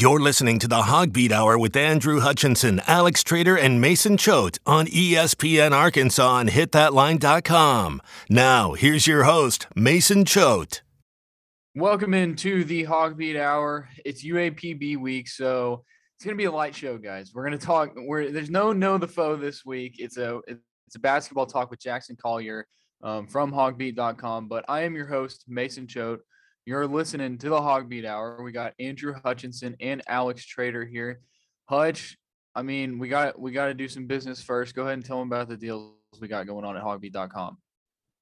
[0.00, 4.86] You're listening to the Hogbeat Hour with Andrew Hutchinson, Alex Trader, and Mason Choate on
[4.86, 8.00] ESPN Arkansas and hitthatline.com.
[8.30, 10.80] Now, here's your host, Mason Choate.
[11.74, 13.90] Welcome into the Hogbeat Hour.
[14.06, 15.84] It's UAPB week, so
[16.16, 17.32] it's gonna be a light show, guys.
[17.34, 17.92] We're gonna talk.
[17.94, 19.96] We're there's no know the foe this week.
[19.98, 22.66] It's a it's a basketball talk with Jackson Collier
[23.02, 24.48] um, from Hogbeat.com.
[24.48, 26.20] But I am your host, Mason Choate.
[26.66, 28.42] You're listening to the Hogbeat Hour.
[28.42, 31.20] We got Andrew Hutchinson and Alex Trader here.
[31.68, 32.18] Hutch,
[32.54, 34.74] I mean, we got we got to do some business first.
[34.74, 37.56] Go ahead and tell them about the deals we got going on at hogbeat.com.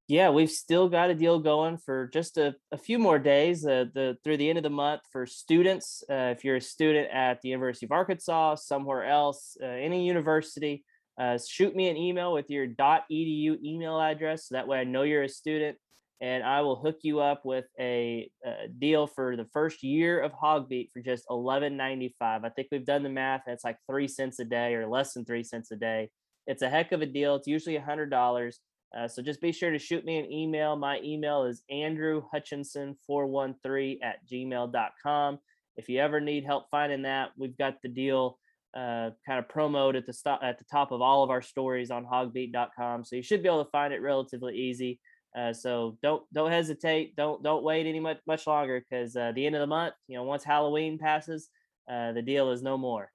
[0.06, 3.86] Yeah, we've still got a deal going for just a, a few more days uh,
[3.92, 6.04] the through the end of the month for students.
[6.08, 10.84] Uh, if you're a student at the University of Arkansas, somewhere else, uh, any university,
[11.20, 14.48] uh, shoot me an email with your .edu email address.
[14.48, 15.76] So that way I know you're a student
[16.20, 20.32] and I will hook you up with a, a deal for the first year of
[20.32, 22.44] Hogbeat for just eleven ninety five.
[22.44, 23.42] I think we've done the math.
[23.46, 26.10] It's like three cents a day or less than three cents a day.
[26.46, 27.36] It's a heck of a deal.
[27.36, 28.60] It's usually a hundred dollars.
[28.96, 30.74] Uh, so just be sure to shoot me an email.
[30.74, 35.38] My email is Andrew Hutchinson 413 at gmail.com.
[35.76, 38.38] If you ever need help finding that, we've got the deal
[38.74, 41.90] uh, kind of promoted at the stop at the top of all of our stories
[41.90, 43.04] on hogbeat.com.
[43.04, 45.00] So you should be able to find it relatively easy.
[45.36, 47.14] Uh, so don't don't hesitate.
[47.16, 50.16] Don't don't wait any much much longer because uh, the end of the month, you
[50.16, 51.48] know, once Halloween passes,
[51.90, 53.10] uh, the deal is no more.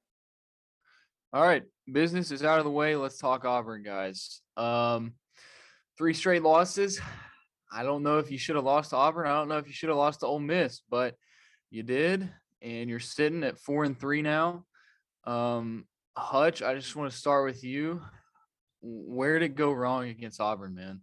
[1.33, 2.95] All right, business is out of the way.
[2.95, 4.41] Let's talk Auburn, guys.
[4.55, 5.13] Um,
[5.97, 7.01] three straight losses.
[7.71, 9.25] I don't know if you should have lost to Auburn.
[9.25, 11.15] I don't know if you should have lost to Ole Miss, but
[11.71, 12.29] you did,
[12.61, 14.65] and you're sitting at four and three now.
[15.25, 18.01] Um, Hutch, I just want to start with you.
[18.81, 21.01] Where did it go wrong against Auburn, man?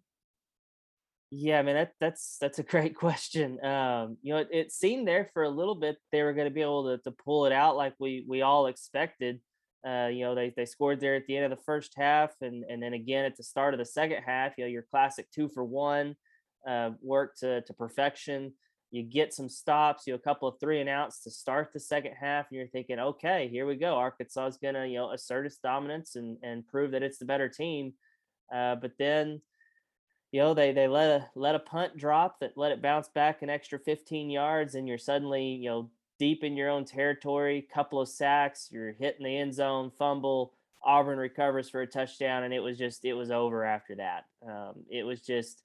[1.30, 3.64] Yeah, I mean that that's that's a great question.
[3.64, 6.54] Um, you know, it, it seemed there for a little bit they were going to
[6.54, 9.40] be able to to pull it out like we we all expected.
[9.86, 12.64] Uh, you know, they they scored there at the end of the first half, and
[12.68, 14.54] and then again at the start of the second half.
[14.58, 16.16] You know, your classic two for one
[16.68, 18.52] uh, work to to perfection.
[18.90, 21.78] You get some stops, you know, a couple of three and outs to start the
[21.78, 23.94] second half, and you're thinking, okay, here we go.
[23.94, 27.24] Arkansas is going to you know assert its dominance and and prove that it's the
[27.24, 27.92] better team.
[28.52, 29.40] Uh, but then
[30.32, 33.42] you know they they let a let a punt drop that let it bounce back
[33.42, 38.00] an extra 15 yards and you're suddenly you know deep in your own territory couple
[38.00, 40.52] of sacks you're hitting the end zone fumble
[40.82, 44.24] auburn recovers for a touchdown and it was just it was over after that.
[44.46, 45.62] Um, it was just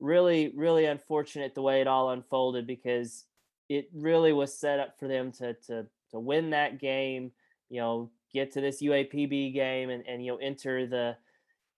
[0.00, 3.24] really really unfortunate the way it all unfolded because
[3.68, 7.30] it really was set up for them to to to win that game
[7.70, 11.16] you know get to this uapb game and and you know enter the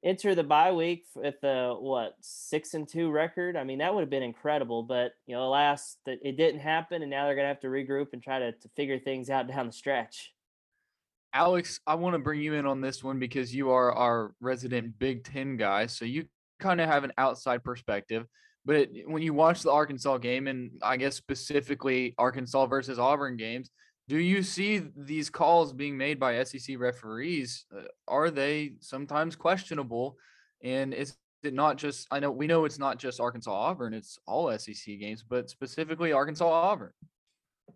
[0.05, 3.57] enter the bye week with the what six and two record.
[3.57, 7.03] I mean, that would have been incredible, but you know, alas, that it didn't happen,
[7.03, 9.67] and now they're gonna have to regroup and try to, to figure things out down
[9.67, 10.33] the stretch.
[11.33, 14.99] Alex, I want to bring you in on this one because you are our resident
[14.99, 16.27] Big Ten guy, so you
[16.61, 18.27] kind of have an outside perspective.
[18.65, 23.37] But it, when you watch the Arkansas game, and I guess specifically Arkansas versus Auburn
[23.37, 23.71] games,
[24.09, 27.65] do you see these calls being made by SEC referees?
[27.75, 30.17] Uh, are they sometimes questionable?
[30.63, 34.19] And is it not just, I know we know it's not just Arkansas Auburn, it's
[34.27, 36.93] all SEC games, but specifically Arkansas Auburn.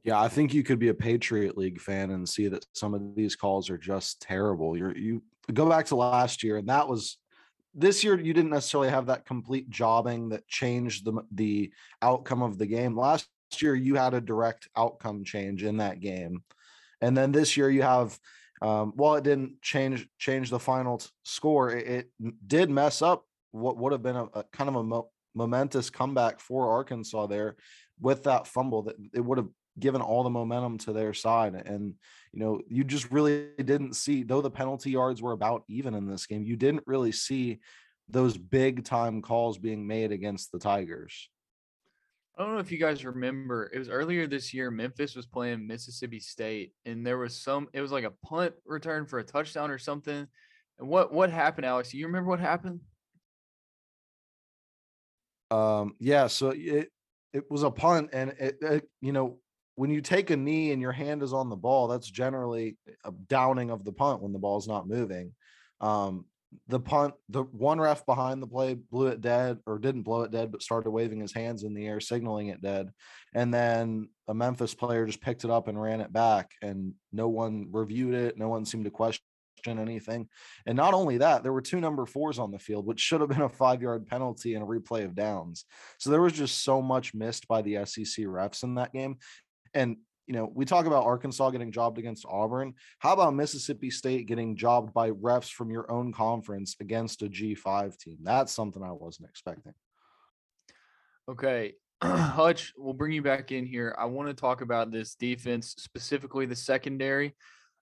[0.04, 3.14] Yeah, I think you could be a Patriot League fan and see that some of
[3.14, 4.76] these calls are just terrible.
[4.76, 5.22] You're you
[5.52, 7.18] go back to last year, and that was
[7.74, 12.58] this year you didn't necessarily have that complete jobbing that changed the the outcome of
[12.58, 12.96] the game.
[12.96, 13.28] Last
[13.60, 16.42] year you had a direct outcome change in that game,
[17.00, 18.18] and then this year you have.
[18.60, 21.86] Um, while it didn't change change the final t- score, it,
[22.18, 25.90] it, did mess up what would have been a, a kind of a mo- momentous
[25.90, 27.54] comeback for Arkansas there
[28.00, 28.82] with that fumble.
[28.82, 29.46] That it would have
[29.78, 31.54] given all the momentum to their side.
[31.54, 31.94] And,
[32.32, 36.06] you know, you just really didn't see, though the penalty yards were about even in
[36.06, 37.60] this game, you didn't really see
[38.08, 41.28] those big time calls being made against the Tigers.
[42.38, 44.70] I don't know if you guys remember, it was earlier this year.
[44.70, 47.68] Memphis was playing Mississippi State, and there was some.
[47.72, 50.24] It was like a punt return for a touchdown or something.
[50.78, 51.90] And what what happened, Alex?
[51.90, 52.80] Do You remember what happened?
[55.50, 55.94] Um.
[55.98, 56.28] Yeah.
[56.28, 56.90] So it
[57.32, 59.40] it was a punt, and it, it you know
[59.74, 63.10] when you take a knee and your hand is on the ball, that's generally a
[63.28, 65.32] downing of the punt when the ball's not moving.
[65.80, 66.24] Um,
[66.68, 70.30] the punt, the one ref behind the play blew it dead or didn't blow it
[70.30, 72.90] dead, but started waving his hands in the air, signaling it dead.
[73.34, 77.28] And then a Memphis player just picked it up and ran it back, and no
[77.28, 78.38] one reviewed it.
[78.38, 79.22] No one seemed to question
[79.66, 80.28] anything.
[80.66, 83.30] And not only that, there were two number fours on the field, which should have
[83.30, 85.64] been a five yard penalty and a replay of downs.
[85.98, 89.18] So there was just so much missed by the SEC refs in that game.
[89.74, 89.98] And
[90.28, 92.74] you know, we talk about Arkansas getting jobbed against Auburn.
[92.98, 97.98] How about Mississippi State getting jobbed by refs from your own conference against a G5
[97.98, 98.18] team?
[98.22, 99.72] That's something I wasn't expecting.
[101.30, 101.72] Okay.
[102.02, 103.96] Hutch, we'll bring you back in here.
[103.98, 107.34] I want to talk about this defense, specifically the secondary.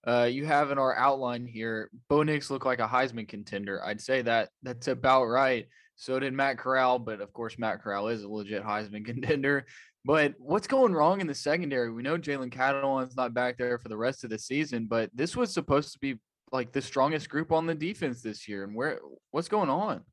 [0.07, 3.85] Uh, you have in our outline here, Bo Nix looked like a Heisman contender.
[3.85, 5.67] I'd say that that's about right.
[5.97, 9.67] So did Matt Corral, but of course, Matt Corral is a legit Heisman contender.
[10.07, 11.91] But what's going wrong in the secondary?
[11.91, 15.35] We know Jalen Catalon's not back there for the rest of the season, but this
[15.35, 16.15] was supposed to be
[16.53, 18.63] like the strongest group on the defense this year.
[18.63, 19.01] And where
[19.33, 20.05] what's going on?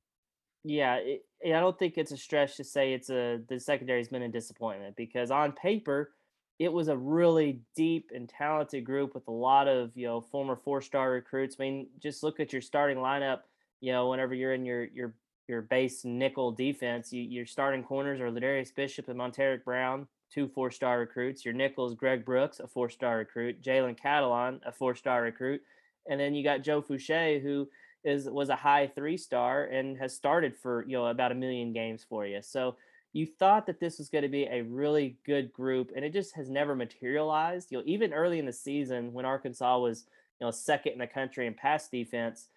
[0.63, 4.23] Yeah, it, I don't think it's a stretch to say it's a the secondary's been
[4.23, 6.09] a disappointment because on paper
[6.57, 10.55] it was a really deep and talented group with a lot of you know former
[10.55, 11.57] four star recruits.
[11.59, 13.41] I mean, just look at your starting lineup.
[13.79, 15.13] You know, whenever you're in your your
[15.47, 20.47] your base nickel defense, you, your starting corners are Ladarius Bishop and Montaric Brown, two
[20.47, 21.45] four star recruits.
[21.45, 23.61] Your nickels, Greg Brooks, a four star recruit.
[23.61, 25.61] Jalen Catalon, a four star recruit,
[26.09, 27.67] and then you got Joe Foucha, who
[28.03, 31.73] is was a high three star and has started for you know about a million
[31.73, 32.41] games for you.
[32.41, 32.75] So
[33.13, 36.35] you thought that this was going to be a really good group, and it just
[36.35, 37.71] has never materialized.
[37.71, 40.05] You know, even early in the season when Arkansas was
[40.39, 42.49] you know second in the country in pass defense,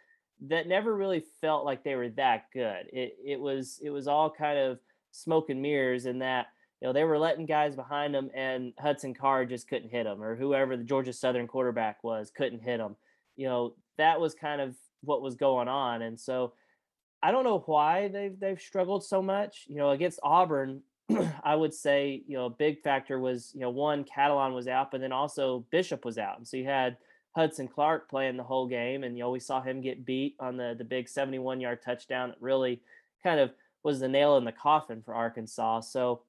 [0.49, 2.87] that never really felt like they were that good.
[2.93, 4.79] It it was it was all kind of
[5.13, 6.49] smoke and mirrors in that
[6.81, 10.23] you know they were letting guys behind them, and Hudson Card just couldn't hit them,
[10.23, 12.97] or whoever the Georgia Southern quarterback was couldn't hit them.
[13.37, 16.03] You know that was kind of what was going on.
[16.03, 16.53] And so
[17.23, 19.65] I don't know why they've they've struggled so much.
[19.69, 20.83] You know, against Auburn,
[21.45, 24.91] I would say, you know, a big factor was, you know, one, Catalon was out,
[24.91, 26.39] but then also Bishop was out.
[26.39, 26.97] And so you had
[27.37, 29.05] Hudson Clark playing the whole game.
[29.05, 32.31] And you know, we saw him get beat on the the big 71 yard touchdown
[32.31, 32.81] that really
[33.23, 33.53] kind of
[33.83, 35.81] was the nail in the coffin for Arkansas.
[35.81, 36.23] So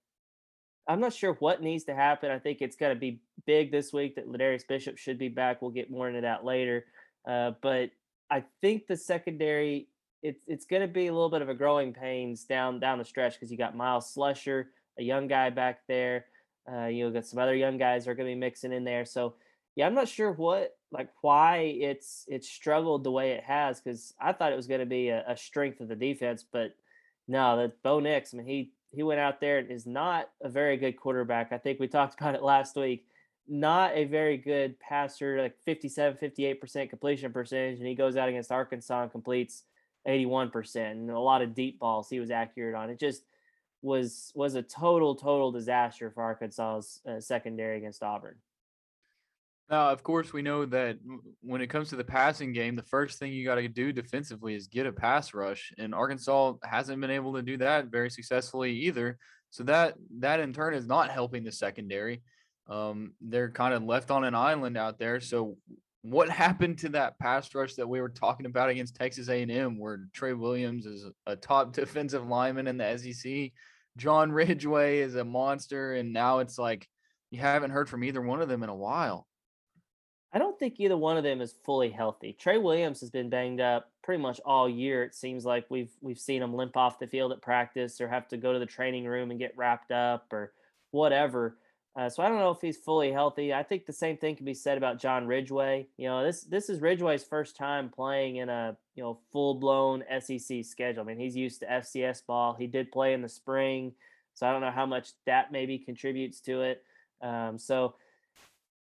[0.88, 2.30] I'm not sure what needs to happen.
[2.30, 5.62] I think it's going to be big this week that Ladarius Bishop should be back.
[5.62, 6.86] We'll get more into that later.
[7.28, 7.92] Uh, but
[8.30, 9.88] I think the secondary
[10.24, 13.06] it's it's going to be a little bit of a growing pains down down the
[13.06, 14.66] stretch because you got Myles Slusher,
[15.00, 16.26] a young guy back there.
[16.70, 19.06] Uh, you know, got some other young guys are going to be mixing in there.
[19.06, 19.36] So
[19.78, 24.14] yeah, I'm not sure what like why it's it's struggled the way it has because
[24.20, 26.76] I thought it was going to be a, a, strength of the defense, but
[27.28, 28.34] no, that Bo Nix.
[28.34, 31.52] I mean, he he went out there and is not a very good quarterback.
[31.52, 33.06] I think we talked about it last week
[33.48, 37.80] not a very good passer, like 57, 58% completion percentage.
[37.80, 39.64] And he goes out against Arkansas and completes
[40.08, 40.92] 81%.
[40.92, 42.90] And a lot of deep balls he was accurate on.
[42.90, 43.24] It just
[43.82, 48.36] was was a total, total disaster for Arkansas's uh, secondary against Auburn.
[49.70, 50.98] Now, of course, we know that
[51.42, 54.56] when it comes to the passing game, the first thing you got to do defensively
[54.56, 58.72] is get a pass rush, and Arkansas hasn't been able to do that very successfully
[58.72, 59.18] either.
[59.50, 62.22] So that that in turn is not helping the secondary.
[62.70, 65.20] Um, they're kind of left on an island out there.
[65.20, 65.58] So
[66.02, 70.08] what happened to that pass rush that we were talking about against Texas A&M, where
[70.14, 73.52] Tre Williams is a top defensive lineman in the SEC,
[73.98, 76.88] John Ridgeway is a monster, and now it's like
[77.32, 79.28] you haven't heard from either one of them in a while.
[80.38, 82.32] I don't think either one of them is fully healthy.
[82.32, 85.02] Tre Williams has been banged up pretty much all year.
[85.02, 88.28] It seems like we've we've seen him limp off the field at practice or have
[88.28, 90.54] to go to the training room and get wrapped up or
[90.92, 91.58] whatever.
[91.96, 93.52] Uh, so I don't know if he's fully healthy.
[93.52, 95.88] I think the same thing can be said about John Ridgeway.
[95.98, 100.04] You know, this this is Ridgeway's first time playing in a you know full blown
[100.20, 101.02] SEC schedule.
[101.02, 102.54] I mean, he's used to FCS ball.
[102.54, 103.92] He did play in the spring,
[104.36, 106.84] so I don't know how much that maybe contributes to it.
[107.24, 107.96] Um, so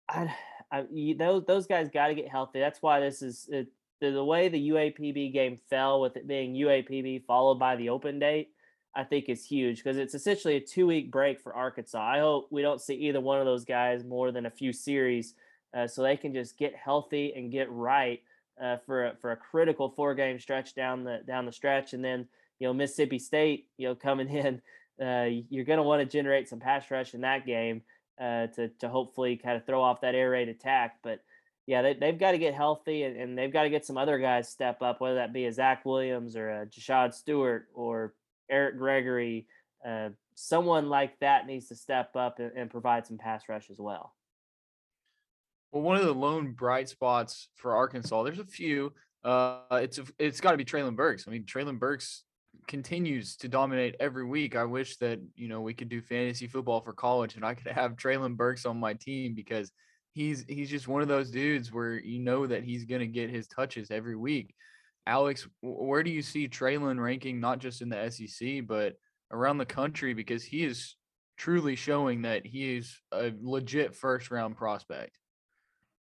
[0.08, 0.34] I,
[0.72, 2.58] I those those guys got to get healthy.
[2.58, 3.68] That's why this is it,
[4.00, 8.18] the, the way the UAPB game fell with it being UAPB followed by the open
[8.18, 8.50] date
[8.94, 12.02] I think is huge because it's essentially a two week break for Arkansas.
[12.02, 15.34] I hope we don't see either one of those guys more than a few series
[15.74, 18.20] uh, so they can just get healthy and get right
[18.62, 21.94] uh, for a, for a critical four game stretch down the down the stretch.
[21.94, 24.60] And then you know Mississippi State, you know coming in,
[25.02, 27.82] uh, you're going to want to generate some pass rush in that game
[28.22, 30.98] uh, to to hopefully kind of throw off that air raid attack.
[31.02, 31.20] But
[31.66, 34.18] yeah, they, they've got to get healthy and, and they've got to get some other
[34.18, 38.14] guys step up, whether that be a Zach Williams or a Jashaud Stewart or
[38.50, 39.46] Eric Gregory,
[39.86, 43.78] uh, someone like that needs to step up and, and, provide some pass rush as
[43.78, 44.14] well.
[45.70, 48.92] Well, one of the lone bright spots for Arkansas, there's a few.
[49.24, 51.24] Uh, it's it's got to be Treylon Burks.
[51.26, 52.24] I mean, Treylon Burks
[52.66, 54.56] continues to dominate every week.
[54.56, 57.72] I wish that you know we could do fantasy football for college and I could
[57.72, 59.70] have Treylon Burks on my team because
[60.12, 63.46] he's he's just one of those dudes where you know that he's to get his
[63.46, 64.54] touches every week.
[65.06, 68.94] Alex, where do you see Treylon ranking, not just in the SEC, but
[69.32, 70.14] around the country?
[70.14, 70.96] Because he is
[71.36, 75.18] truly showing that he is a legit first round prospect.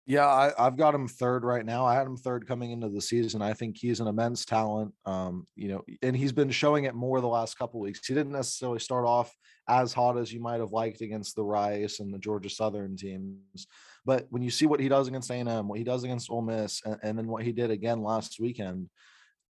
[0.07, 1.87] Yeah, I, I've got him third right now.
[1.87, 3.41] I had him third coming into the season.
[3.41, 4.93] I think he's an immense talent.
[5.07, 8.07] Um, you know, and he's been showing it more the last couple weeks.
[8.07, 9.35] He didn't necessarily start off
[9.67, 13.67] as hot as you might have liked against the Rice and the Georgia Southern teams,
[14.05, 16.83] but when you see what he does against A&M, what he does against Ole Miss,
[16.85, 18.91] and, and then what he did again last weekend,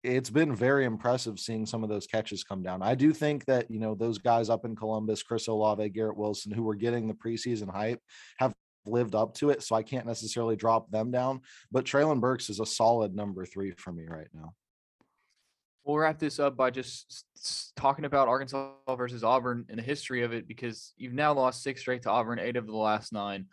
[0.03, 2.81] it's been very impressive seeing some of those catches come down.
[2.81, 6.51] I do think that you know those guys up in Columbus, Chris Olave, Garrett Wilson,
[6.51, 8.01] who were getting the preseason hype,
[8.37, 8.53] have
[8.85, 9.63] lived up to it.
[9.63, 11.41] So I can't necessarily drop them down.
[11.71, 14.53] But Treylon Burks is a solid number three for me right now.
[15.85, 17.25] We'll wrap this up by just
[17.75, 21.81] talking about Arkansas versus Auburn and the history of it because you've now lost six
[21.81, 23.47] straight to Auburn, eight of the last nine.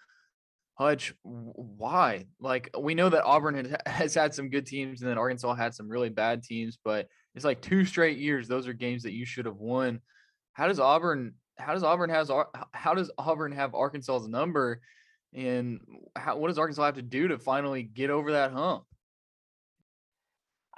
[0.75, 2.27] Hutch, why?
[2.39, 5.89] Like we know that Auburn has had some good teams and then Arkansas had some
[5.89, 8.49] really bad teams, but it's like two straight years.
[8.49, 10.01] Those are games that you should have won.
[10.53, 11.35] How does Auburn?
[11.59, 12.31] How does Auburn has?
[12.73, 14.81] How does Auburn have Arkansas's number?
[15.37, 15.81] And
[16.17, 18.85] how, what does Arkansas have to do to finally get over that hump?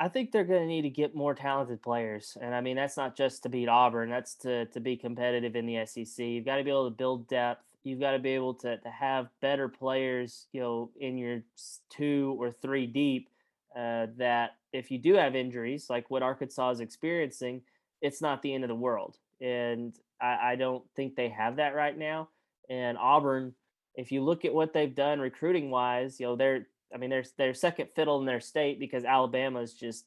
[0.00, 2.96] I think they're going to need to get more talented players, and I mean that's
[2.96, 4.10] not just to beat Auburn.
[4.10, 6.24] That's to to be competitive in the SEC.
[6.24, 7.64] You've got to be able to build depth.
[7.82, 11.42] You've got to be able to to have better players, you know, in your
[11.90, 13.28] two or three deep.
[13.76, 17.62] Uh, that if you do have injuries, like what Arkansas is experiencing,
[18.00, 19.16] it's not the end of the world.
[19.40, 22.28] And I, I don't think they have that right now.
[22.70, 23.54] And Auburn,
[23.98, 27.24] if you look at what they've done recruiting wise, you know, they're I mean, they're
[27.36, 30.06] they're second fiddle in their state because Alabama is just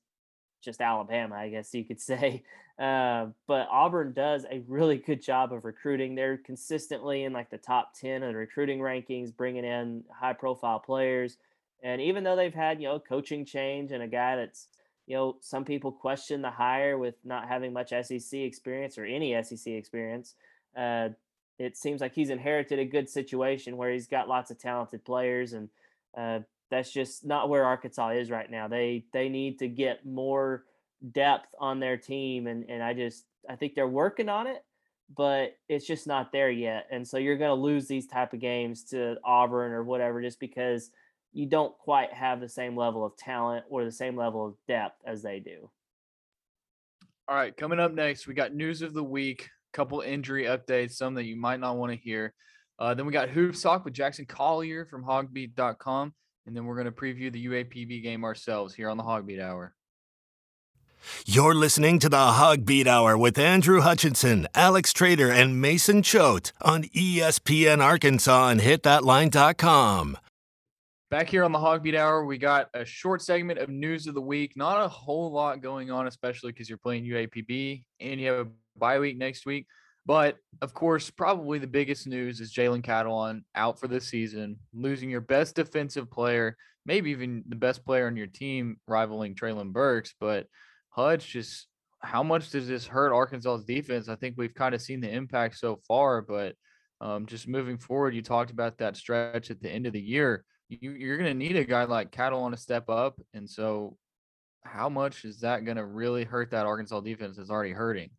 [0.64, 2.44] just Alabama, I guess you could say.
[2.80, 6.16] Uh, but Auburn does a really good job of recruiting.
[6.16, 10.80] They're consistently in like the top ten of the recruiting rankings, bringing in high profile
[10.80, 11.38] players.
[11.84, 14.70] And even though they've had you know coaching change and a guy that's
[15.06, 19.36] you know some people question the hire with not having much SEC experience or any
[19.44, 20.36] SEC experience.
[20.78, 21.10] Uh,
[21.60, 25.54] it seems like he's inherited a good situation where he's got lots of talented players,
[25.54, 25.70] and
[26.18, 26.40] uh,
[26.70, 28.68] that's just not where Arkansas is right now.
[28.68, 30.64] They they need to get more
[31.12, 34.64] depth on their team, and and I just I think they're working on it,
[35.16, 36.88] but it's just not there yet.
[36.92, 40.40] And so you're going to lose these type of games to Auburn or whatever just
[40.40, 40.92] because
[41.34, 45.02] you don't quite have the same level of talent or the same level of depth
[45.06, 45.70] as they do.
[47.28, 51.14] All right, coming up next, we got news of the week couple injury updates, some
[51.16, 52.34] that you might not want to hear.
[52.80, 56.14] Uh, then we got Hoops Talk with Jackson Collier from hogbeat.com.
[56.48, 59.76] And then we're going to preview the UAPB game ourselves here on the Hogbeat Hour.
[61.26, 66.84] You're listening to the Hogbeat Hour with Andrew Hutchinson, Alex Trader, and Mason Choate on
[66.86, 70.18] ESPN Arkansas and hitthatline.com.
[71.10, 74.22] Back here on the Hogbeat Hour, we got a short segment of news of the
[74.22, 74.56] week.
[74.56, 78.50] Not a whole lot going on, especially because you're playing UAPB and you have a
[78.78, 79.68] bye week next week.
[80.06, 85.10] But of course, probably the biggest news is Jalen Catalon out for the season, losing
[85.10, 90.16] your best defensive player, maybe even the best player on your team, rivaling Treylon Burks.
[90.20, 90.48] But
[90.90, 91.68] Hutch, just
[92.00, 94.10] how much does this hurt Arkansas's defense?
[94.10, 96.56] I think we've kind of seen the impact so far, but
[97.00, 100.44] um, just moving forward, you talked about that stretch at the end of the year.
[100.70, 103.98] You, you're going to need a guy like Catalon to step up, and so
[104.64, 107.38] how much is that going to really hurt that Arkansas defense?
[107.38, 108.12] Is already hurting.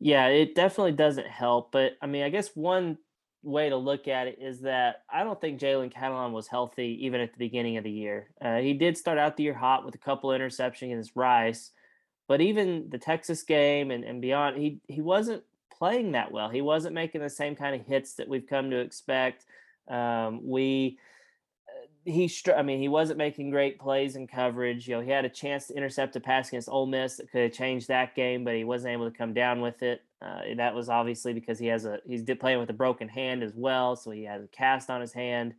[0.00, 1.72] Yeah, it definitely doesn't help.
[1.72, 2.98] But I mean, I guess one
[3.42, 7.20] way to look at it is that I don't think Jalen Catalon was healthy even
[7.20, 8.30] at the beginning of the year.
[8.40, 11.70] Uh, he did start out the year hot with a couple interceptions against Rice,
[12.26, 15.42] but even the Texas game and, and beyond, he he wasn't
[15.76, 16.48] playing that well.
[16.48, 19.44] He wasn't making the same kind of hits that we've come to expect.
[19.88, 20.98] Um, we
[22.04, 24.86] he I mean he wasn't making great plays in coverage.
[24.86, 27.42] You know, he had a chance to intercept a pass against Ole Miss that could
[27.42, 30.02] have changed that game, but he wasn't able to come down with it.
[30.20, 33.52] Uh, that was obviously because he has a he's playing with a broken hand as
[33.54, 35.54] well, so he has a cast on his hand.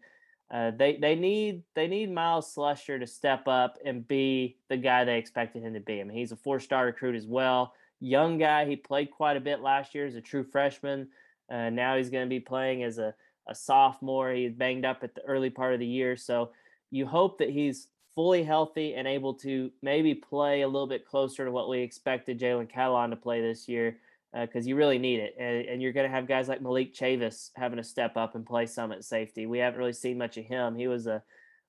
[0.51, 5.03] Uh, they they need they need Myles Slusher to step up and be the guy
[5.03, 5.99] they expected him to be.
[5.99, 8.65] I mean, he's a four star recruit as well, young guy.
[8.65, 11.07] He played quite a bit last year as a true freshman.
[11.49, 13.13] Uh, now he's going to be playing as a
[13.47, 14.31] a sophomore.
[14.31, 16.15] He's banged up at the early part of the year.
[16.17, 16.51] So
[16.91, 21.45] you hope that he's fully healthy and able to maybe play a little bit closer
[21.45, 23.97] to what we expected Jalen Catalon to play this year
[24.33, 25.35] because uh, you really need it.
[25.39, 28.45] And, and you're going to have guys like Malik Chavis having to step up and
[28.45, 29.45] play some at safety.
[29.45, 30.75] We haven't really seen much of him.
[30.75, 31.21] He was a,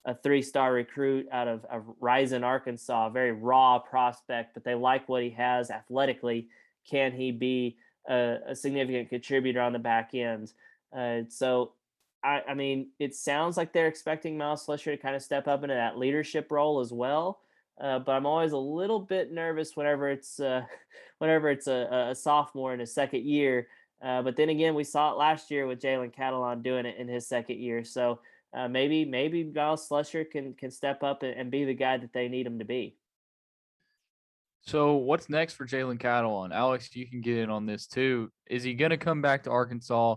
[0.05, 4.75] a three star recruit out of, of Rison, Arkansas, a very raw prospect, but they
[4.75, 6.49] like what he has athletically.
[6.89, 7.77] Can he be
[8.09, 10.53] a, a significant contributor on the back end?
[10.95, 11.73] Uh, so,
[12.23, 15.63] I, I mean, it sounds like they're expecting Myles Slusher to kind of step up
[15.63, 17.41] into that leadership role as well.
[17.81, 20.63] Uh, but I'm always a little bit nervous whenever it's uh,
[21.19, 23.69] whenever it's a, a, sophomore in his second year
[24.03, 27.09] Uh, but then again, we saw it last year with Jalen Catalon doing it in
[27.09, 27.85] his second year.
[27.85, 28.21] So
[28.55, 32.13] uh, maybe maybe Myles Slusher can can step up and, and, be the guy that
[32.13, 32.97] they need him to be.
[34.63, 36.53] So what's next for Jalen Catalon?
[36.53, 38.33] Alex, you can get in on this too.
[38.47, 40.17] Is he going to come back to Arkansas?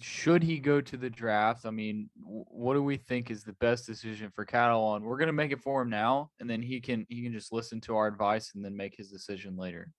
[0.00, 1.64] Should he go to the draft?
[1.64, 5.02] I mean, what do we think is the best decision for Catalon?
[5.02, 7.52] We're going to make it for him now, and then he can he can just
[7.52, 9.90] listen to our advice and then make his decision later.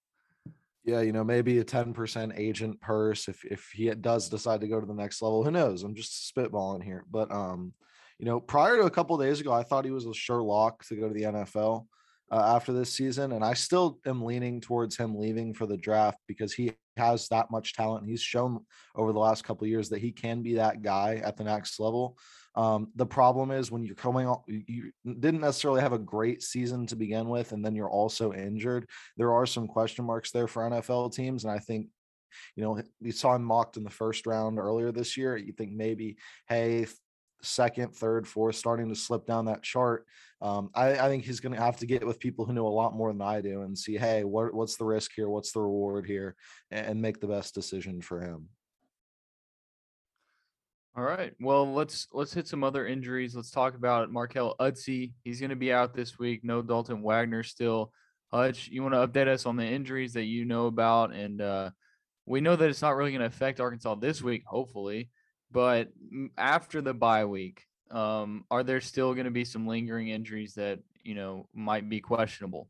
[0.83, 4.79] Yeah, you know, maybe a 10% agent purse if if he does decide to go
[4.79, 5.43] to the next level.
[5.43, 5.81] Who knows?
[5.81, 7.03] I'm just spitballing here.
[7.09, 7.73] But um,
[8.19, 10.85] you know, prior to a couple days ago, I thought he was a sure lock
[10.85, 11.87] to go to the NFL
[12.31, 16.19] uh, after this season, and I still am leaning towards him leaving for the draft
[16.27, 18.07] because he has that much talent.
[18.07, 18.65] He's shown
[18.95, 22.17] over the last couple years that he can be that guy at the next level.
[22.55, 26.95] Um, the problem is when you're coming you didn't necessarily have a great season to
[26.95, 28.87] begin with, and then you're also injured.
[29.17, 31.87] There are some question marks there for NFL teams, and I think
[32.55, 35.37] you know, we saw him mocked in the first round earlier this year.
[35.37, 36.17] You think maybe,
[36.47, 36.85] hey,
[37.45, 40.05] second, third, fourth, starting to slip down that chart.
[40.41, 42.69] Um, I, I, think he's going to have to get with people who know a
[42.69, 45.29] lot more than I do and see, hey, what, what's the risk here?
[45.29, 46.35] What's the reward here?
[46.71, 48.49] And, make the best decision for him.
[50.97, 51.33] All right.
[51.41, 53.35] Well, let's let's hit some other injuries.
[53.35, 55.11] Let's talk about Markell Utsey.
[55.23, 56.41] He's going to be out this week.
[56.43, 57.91] No Dalton Wagner still.
[58.31, 61.13] Hutch, you want to update us on the injuries that you know about?
[61.13, 61.71] And uh,
[62.25, 65.09] we know that it's not really going to affect Arkansas this week, hopefully.
[65.55, 65.89] But
[66.37, 70.79] after the bye week, um, are there still going to be some lingering injuries that
[71.03, 72.69] you know might be questionable?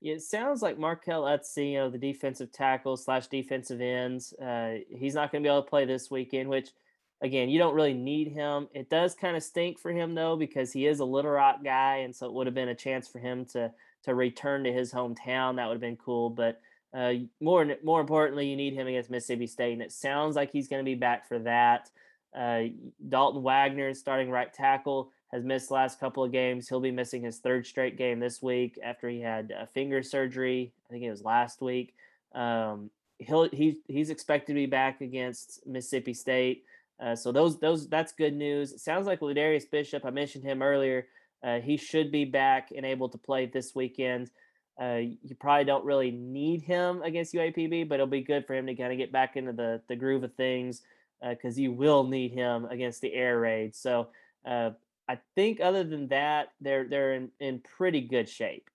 [0.00, 4.32] It sounds like you know, the defensive tackle slash defensive ends.
[4.32, 6.70] Uh, he's not going to be able to play this weekend, which–
[7.22, 8.68] Again, you don't really need him.
[8.74, 11.98] It does kind of stink for him though because he is a Little Rock guy,
[11.98, 13.72] and so it would have been a chance for him to
[14.02, 15.54] to return to his hometown.
[15.54, 16.30] That would have been cool.
[16.30, 16.60] But
[16.94, 20.68] uh, more more importantly, you need him against Mississippi State, and it sounds like he's
[20.68, 21.90] going to be back for that.
[22.36, 22.64] Uh,
[23.08, 26.68] Dalton Wagner, starting right tackle, has missed last couple of games.
[26.68, 30.72] He'll be missing his third straight game this week after he had a finger surgery.
[30.88, 31.94] I think it was last week.
[32.34, 36.64] Um, he'll he's he's expected to be back against Mississippi State.
[37.00, 38.72] Uh, so those those that's good news.
[38.72, 40.04] It sounds like Ladarius Bishop.
[40.04, 41.06] I mentioned him earlier.
[41.42, 44.30] Uh, he should be back and able to play this weekend.
[44.80, 48.66] Uh, you probably don't really need him against UAPB, but it'll be good for him
[48.66, 50.82] to kind of get back into the the groove of things
[51.28, 53.74] because uh, you will need him against the air raid.
[53.76, 54.08] So
[54.46, 54.70] uh,
[55.08, 58.68] I think other than that, they're they're in, in pretty good shape.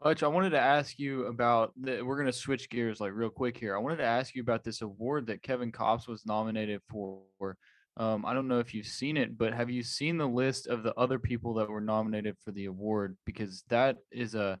[0.00, 3.30] Hutch, I wanted to ask you about the, we're going to switch gears like real
[3.30, 3.74] quick here.
[3.74, 7.56] I wanted to ask you about this award that Kevin Kopps was nominated for.
[7.98, 10.84] Um, I don't know if you've seen it, but have you seen the list of
[10.84, 13.16] the other people that were nominated for the award?
[13.26, 14.60] Because that is a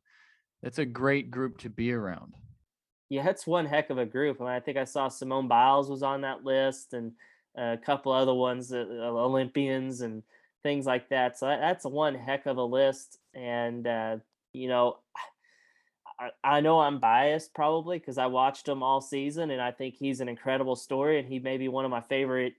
[0.62, 2.34] that's a great group to be around.
[3.08, 4.40] Yeah, that's one heck of a group.
[4.40, 7.12] I, mean, I think I saw Simone Biles was on that list, and
[7.56, 10.24] a couple other ones, uh, Olympians and
[10.64, 11.38] things like that.
[11.38, 13.18] So that, that's one heck of a list.
[13.34, 14.16] And uh,
[14.52, 14.98] you know,
[16.18, 19.94] I, I know I'm biased probably because I watched him all season and I think
[19.94, 22.54] he's an incredible story and he may be one of my favorite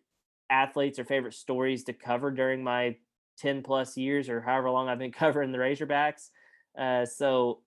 [0.49, 2.95] athletes or favorite stories to cover during my
[3.37, 6.29] 10 plus years or however long I've been covering the Razorbacks.
[6.77, 7.61] Uh, so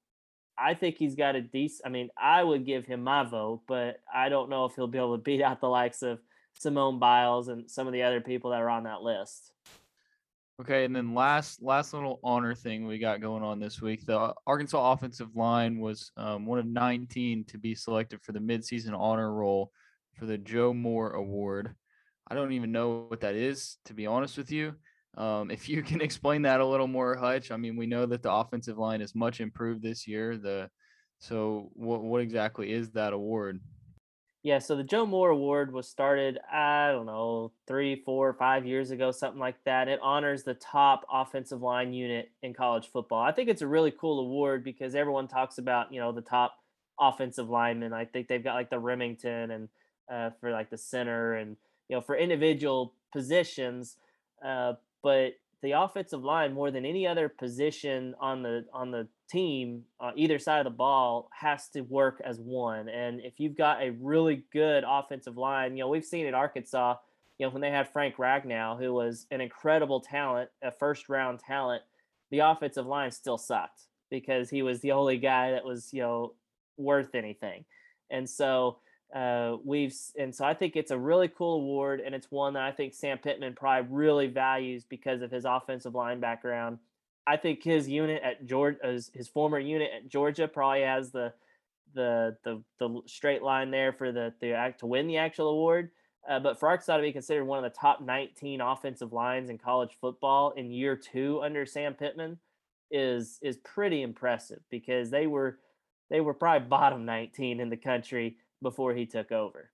[0.59, 1.87] I think he's got a decent.
[1.87, 4.99] I mean, I would give him my vote, but I don't know if he'll be
[4.99, 6.21] able to beat out the likes of
[6.55, 9.53] Simone Biles and some of the other people that are on that list.
[10.61, 14.05] Okay, and then last last little honor thing we got going on this week.
[14.07, 18.97] The Arkansas offensive line was um, one of 19 to be selected for the midseason
[18.97, 19.73] honor roll
[20.15, 21.75] for the Joe Moore Award.
[22.29, 24.75] I don't even know what that is, to be honest with you.
[25.17, 27.51] Um, if you can explain that a little more, Hutch.
[27.51, 30.37] I mean, we know that the offensive line is much improved this year.
[30.37, 30.71] The
[31.19, 33.61] so what what exactly is that award?
[34.45, 38.91] Yeah, so the Joe Moore Award was started, I don't know, three, four, five years
[38.91, 39.87] ago, something like that.
[39.87, 43.23] It honors the top offensive line unit in college football.
[43.23, 46.57] I think it's a really cool award because everyone talks about, you know, the top
[46.99, 47.93] offensive linemen.
[47.93, 49.69] I think they've got like the Remington and
[50.13, 51.57] uh, for like the center and,
[51.89, 53.97] you know, for individual positions.
[54.45, 59.83] Uh, but the offensive line more than any other position on the on the team
[60.01, 63.81] uh, either side of the ball has to work as one and if you've got
[63.81, 66.97] a really good offensive line you know we've seen at arkansas
[67.39, 71.39] you know when they had frank ragnow who was an incredible talent a first round
[71.39, 71.83] talent
[72.31, 76.35] the offensive line still sucked because he was the only guy that was you know
[76.77, 77.65] worth anything
[78.11, 78.79] and so
[79.15, 82.63] uh, we've and so I think it's a really cool award, and it's one that
[82.63, 86.79] I think Sam Pittman probably really values because of his offensive line background.
[87.27, 91.33] I think his unit at Georgia, his, his former unit at Georgia, probably has the
[91.95, 95.91] the the the straight line there for the the act to win the actual award.
[96.29, 99.59] Uh, but for Arkansas to be considered one of the top 19 offensive lines in
[99.59, 102.39] college football in year two under Sam Pittman
[102.91, 105.59] is is pretty impressive because they were
[106.09, 109.71] they were probably bottom 19 in the country before he took over.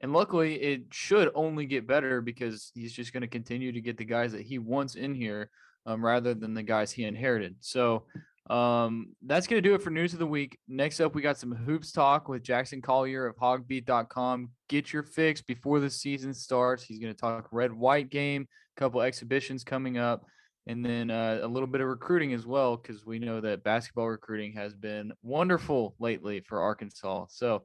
[0.00, 3.96] And luckily, it should only get better because he's just going to continue to get
[3.96, 5.48] the guys that he wants in here
[5.86, 7.56] um, rather than the guys he inherited.
[7.60, 8.04] So
[8.50, 10.58] um, that's going to do it for news of the week.
[10.66, 14.50] Next up, we got some hoops talk with Jackson Collier of hogbeat.com.
[14.68, 16.82] Get your fix before the season starts.
[16.82, 20.24] He's going to talk red white game, a couple exhibitions coming up,
[20.66, 24.08] and then uh, a little bit of recruiting as well, because we know that basketball
[24.08, 27.26] recruiting has been wonderful lately for Arkansas.
[27.30, 27.64] So,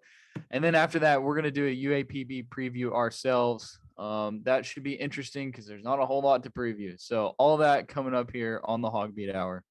[0.51, 3.79] and then after that, we're going to do a UAPB preview ourselves.
[3.97, 6.99] Um, that should be interesting because there's not a whole lot to preview.
[6.99, 9.63] So, all that coming up here on the Hogbeat Hour.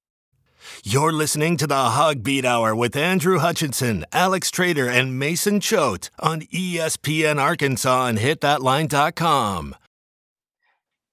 [0.82, 6.10] You're listening to the Hog Beat Hour with Andrew Hutchinson, Alex Trader, and Mason Choate
[6.18, 9.74] on ESPN Arkansas and hitthatline.com.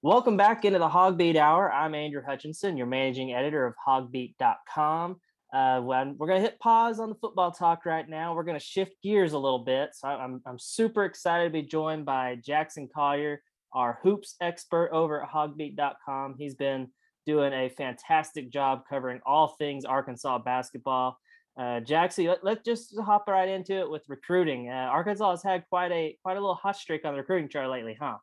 [0.06, 1.72] Welcome back into the Hogbeat Hour.
[1.72, 5.16] I'm Andrew Hutchinson, your managing editor of hogbeat.com.
[5.54, 8.60] Uh, when we're going to hit pause on the football talk right now, we're going
[8.60, 9.92] to shift gears a little bit.
[9.94, 15.24] So I'm, I'm super excited to be joined by Jackson Collier, our hoops expert over
[15.24, 16.36] at hogbeat.com.
[16.38, 16.89] He's been
[17.26, 21.18] doing a fantastic job covering all things Arkansas basketball.
[21.58, 24.68] Uh, Jackson, let, let's just hop right into it with recruiting.
[24.68, 27.70] Uh, Arkansas has had quite a quite a little hot streak on the recruiting chart
[27.70, 28.18] lately, huh?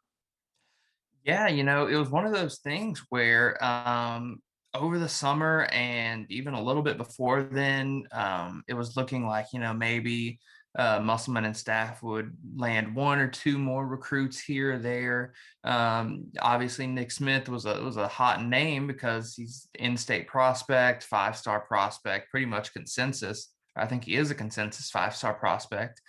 [1.24, 4.40] Yeah, you know, it was one of those things where um,
[4.74, 9.46] over the summer and even a little bit before then, um, it was looking like
[9.52, 10.38] you know maybe
[10.78, 15.34] uh, Musselman and staff would land one or two more recruits here or there.
[15.64, 21.60] Um, obviously, Nick Smith was a was a hot name because he's in-state prospect, five-star
[21.60, 23.48] prospect, pretty much consensus.
[23.76, 26.00] I think he is a consensus five-star prospect.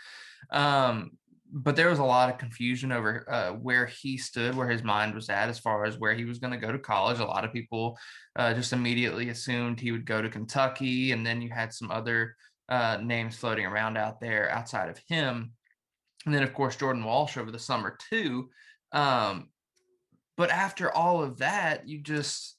[0.51, 1.11] Um,
[1.51, 5.13] but there was a lot of confusion over uh, where he stood, where his mind
[5.13, 7.19] was at, as far as where he was going to go to college.
[7.19, 7.97] A lot of people
[8.37, 12.35] uh, just immediately assumed he would go to Kentucky, and then you had some other
[12.69, 15.51] uh, names floating around out there outside of him.
[16.25, 18.49] And then, of course, Jordan Walsh over the summer, too.
[18.93, 19.49] Um,
[20.37, 22.57] but after all of that, you just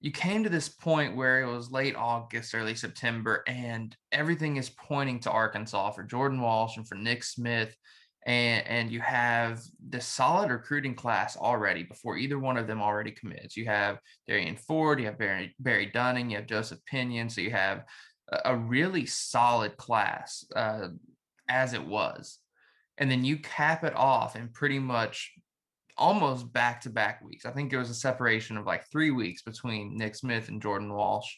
[0.00, 4.68] you came to this point where it was late August, early September, and everything is
[4.68, 7.76] pointing to Arkansas for Jordan Walsh and for Nick Smith.
[8.24, 13.10] And, and you have this solid recruiting class already before either one of them already
[13.10, 13.56] commits.
[13.56, 17.28] You have Derrian Ford, you have Barry, Barry Dunning, you have Joseph Pinion.
[17.28, 17.84] So you have
[18.44, 20.88] a really solid class uh,
[21.48, 22.38] as it was.
[22.98, 25.32] And then you cap it off in pretty much
[25.96, 27.44] almost back to back weeks.
[27.44, 30.92] I think there was a separation of like three weeks between Nick Smith and Jordan
[30.92, 31.34] Walsh.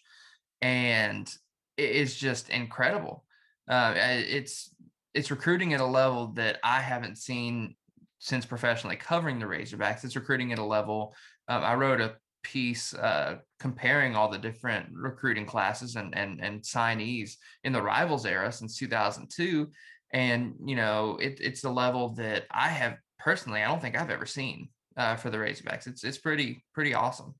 [0.61, 1.29] And
[1.77, 3.25] it is just incredible.
[3.69, 4.74] Uh, it's
[5.15, 7.77] it's recruiting at a level that I haven't seen
[8.19, 10.05] since professionally covering the Razorbacks.
[10.05, 11.15] It's recruiting at a level.
[11.49, 16.63] Um, I wrote a piece uh, comparing all the different recruiting classes and, and and
[16.63, 19.69] signees in the rivals era since 2002
[20.13, 24.11] and you know it, it's the level that i have personally i don't think i've
[24.11, 27.35] ever seen uh, for the razorbacks it's it's pretty pretty awesome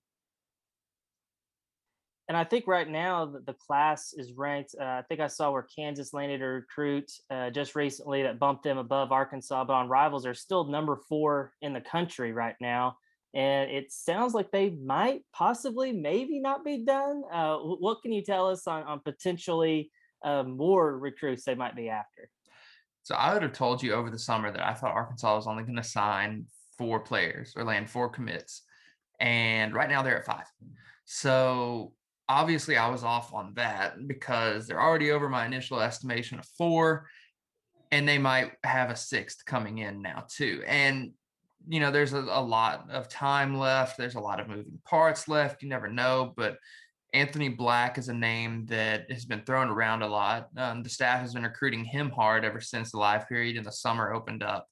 [2.29, 4.75] and I think right now the, the class is ranked.
[4.81, 8.65] Uh, I think I saw where Kansas landed a recruit uh, just recently that bumped
[8.65, 12.97] them above Arkansas, but on Rivals, they're still number four in the country right now
[13.35, 18.23] and it sounds like they might possibly maybe not be done uh, what can you
[18.23, 19.91] tell us on, on potentially
[20.25, 22.31] uh, more recruits they might be after
[23.03, 25.65] so i would have told you over the summer that i thought arkansas was only
[25.65, 26.47] going to sign
[26.79, 28.63] four players or land four commits
[29.21, 30.47] and right now they're at five
[31.05, 31.93] so
[32.29, 37.07] obviously i was off on that because they're already over my initial estimation of four
[37.91, 41.13] and they might have a sixth coming in now too and
[41.69, 43.97] you know, there's a, a, lot of time left.
[43.97, 45.63] There's a lot of moving parts left.
[45.63, 46.33] You never know.
[46.37, 46.59] But
[47.13, 50.49] Anthony Black is a name that has been thrown around a lot.
[50.57, 53.73] Um, the staff has been recruiting him hard ever since the live period in the
[53.73, 54.67] summer opened up.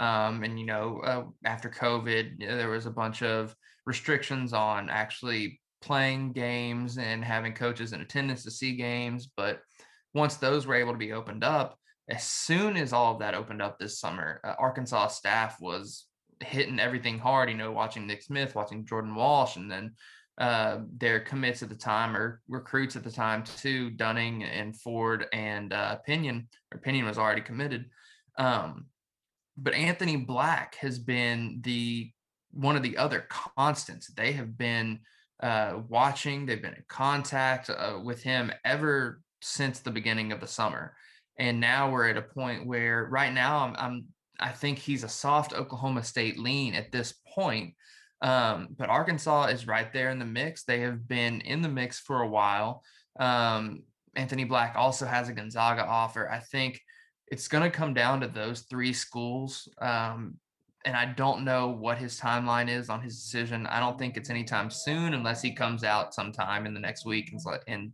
[0.00, 3.54] Um, and, you know, uh, after COVID, there was a bunch of
[3.86, 9.28] restrictions on actually playing games and having coaches in attendance to see games.
[9.36, 9.60] But
[10.14, 13.62] once those were able to be opened up, as soon as all of that opened
[13.62, 16.06] up this summer, uh, Arkansas staff was
[16.40, 19.94] hitting everything hard, you know, watching Nick Smith, watching Jordan Walsh, and then
[20.38, 25.26] uh, their commits at the time or recruits at the time too, Dunning and Ford
[25.32, 26.48] and uh, Pinion.
[26.72, 27.86] Or Pinion was already committed.
[28.36, 28.86] Um,
[29.56, 32.10] but Anthony Black has been the
[32.50, 34.08] one of the other constants.
[34.08, 35.00] They have been
[35.40, 36.46] uh, watching.
[36.46, 40.94] They've been in contact uh, with him ever since the beginning of the summer.
[41.38, 44.04] And now we're at a point where right now I'm, I'm
[44.40, 47.74] I think he's a soft Oklahoma State lean at this point.
[48.22, 50.64] Um, but Arkansas is right there in the mix.
[50.64, 52.82] They have been in the mix for a while.
[53.18, 53.82] Um,
[54.16, 56.30] Anthony Black also has a Gonzaga offer.
[56.30, 56.80] I think
[57.28, 59.68] it's going to come down to those three schools.
[59.80, 60.36] Um,
[60.84, 63.66] and I don't know what his timeline is on his decision.
[63.66, 67.32] I don't think it's anytime soon unless he comes out sometime in the next week
[67.32, 67.92] and, and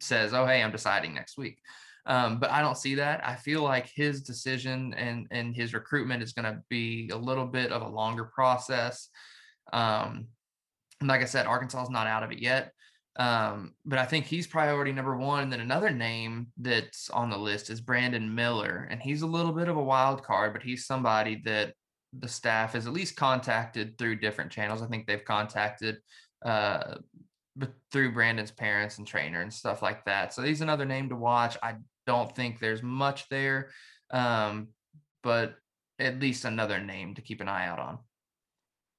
[0.00, 1.58] says, "Oh, hey, I'm deciding next week."
[2.06, 3.26] Um, but I don't see that.
[3.26, 7.46] I feel like his decision and and his recruitment is going to be a little
[7.46, 9.08] bit of a longer process.
[9.72, 10.28] Um,
[11.02, 12.72] like I said, Arkansas is not out of it yet.
[13.16, 15.42] Um, but I think he's priority number one.
[15.42, 18.88] And then another name that's on the list is Brandon Miller.
[18.90, 21.74] And he's a little bit of a wild card, but he's somebody that
[22.12, 24.82] the staff has at least contacted through different channels.
[24.82, 25.98] I think they've contacted
[26.44, 26.96] uh,
[27.92, 30.32] through Brandon's parents and trainer and stuff like that.
[30.34, 31.56] So he's another name to watch.
[31.62, 33.70] I don't think there's much there,
[34.10, 34.68] um,
[35.22, 35.54] but
[35.98, 37.98] at least another name to keep an eye out on.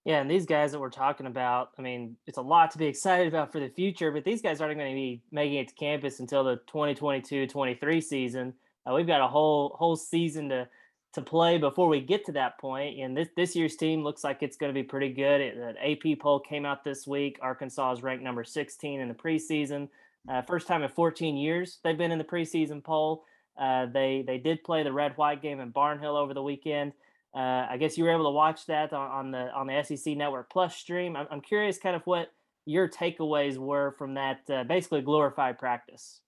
[0.05, 2.87] Yeah, and these guys that we're talking about, I mean, it's a lot to be
[2.87, 5.75] excited about for the future, but these guys aren't going to be making it to
[5.75, 8.53] campus until the 2022-23 season.
[8.89, 10.67] Uh, we've got a whole whole season to
[11.13, 12.99] to play before we get to that point.
[12.99, 15.41] And this this year's team looks like it's going to be pretty good.
[15.41, 17.37] It, an AP poll came out this week.
[17.41, 19.89] Arkansas is ranked number 16 in the preseason.
[20.29, 23.25] Uh, first time in 14 years they've been in the preseason poll.
[23.59, 26.93] Uh, they they did play the red white game in Barnhill over the weekend.
[27.33, 30.17] Uh, I guess you were able to watch that on, on, the on the SEC
[30.17, 31.15] Network Plus stream.
[31.15, 32.31] I'm, I'm curious, kind of what
[32.65, 36.19] your takeaways were from that uh, basically glorified practice.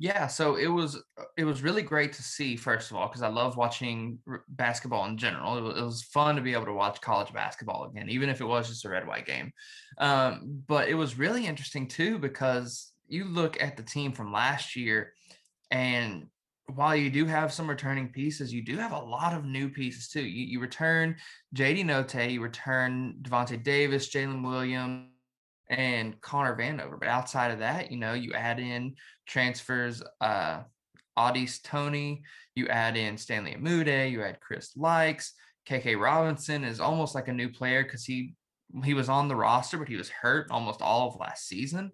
[0.00, 3.22] Yeah, so it was uh, it was really great to see first of all because
[3.22, 5.58] I love watching basketball in general.
[5.58, 8.40] It was, it was, fun to be able to watch college basketball again, even if
[8.40, 9.52] it was just a red white game.
[9.98, 14.76] Um, but it was really interesting too because you look at the team from last
[14.76, 15.14] year,
[15.72, 16.26] and
[16.74, 20.08] while you do have some returning pieces, you do have a lot of new pieces
[20.08, 20.22] too.
[20.22, 21.16] You, you return
[21.56, 25.08] JD Notae, you return Davonte Davis, Jaylin Williams,
[25.70, 26.98] and Connor Vanover.
[26.98, 28.94] But outside of that, you know, you add in
[29.26, 30.62] transfers, uh,
[31.18, 32.22] Au'Diese Toney,
[32.54, 35.32] you add in Stanley Umude, you add Chris Lykes,
[35.68, 38.34] KK Robinson is almost like a new player because he
[38.84, 41.90] he was on the roster, but he was hurt almost all of last season.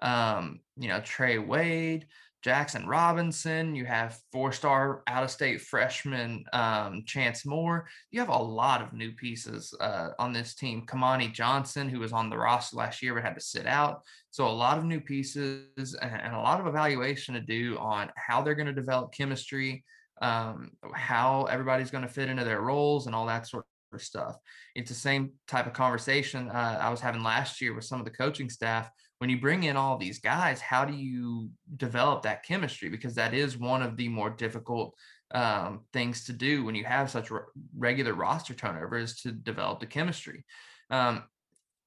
[0.00, 2.06] Um, you know, Trey Wade,
[2.44, 7.86] Jaxson Robinson, you have four star out of state freshman um, Chance Moore.
[8.10, 10.84] You have a lot of new pieces uh, on this team.
[10.86, 14.02] Kamani Johnson, who was on the roster last year but had to sit out.
[14.30, 18.10] So, a lot of new pieces and, and a lot of evaluation to do on
[18.16, 19.84] how they're going to develop chemistry,
[20.20, 24.36] um, how everybody's going to fit into their roles, and all that sort of stuff.
[24.74, 28.04] It's the same type of conversation uh, I was having last year with some of
[28.04, 28.90] the coaching staff
[29.22, 32.88] when you bring in all these guys, how do you develop that chemistry?
[32.88, 34.96] Because that is one of the more difficult
[35.32, 37.42] um, things to do when you have such re-
[37.78, 40.44] regular roster turnover is to develop the chemistry.
[40.90, 41.22] Um,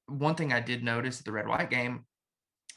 [0.08, 2.06] one thing I did notice at the red white game,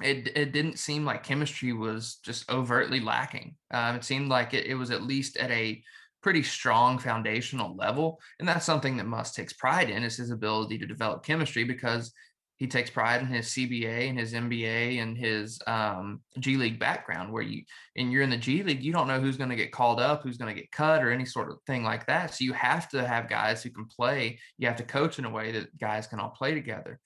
[0.03, 3.55] it it didn't seem like chemistry was just overtly lacking.
[3.71, 5.81] Um, it seemed like it, it was at least at a
[6.21, 10.79] pretty strong foundational level, and that's something that Muss takes pride in is his ability
[10.79, 12.13] to develop chemistry because
[12.59, 17.33] he takes pride in his CBA and his MBA and his um, G League background.
[17.33, 17.63] Where you
[17.97, 20.23] and you're in the G League, you don't know who's going to get called up,
[20.23, 22.35] who's going to get cut, or any sort of thing like that.
[22.35, 24.41] So you have to have guys who can play.
[24.59, 26.99] You have to coach in a way that guys can all play together.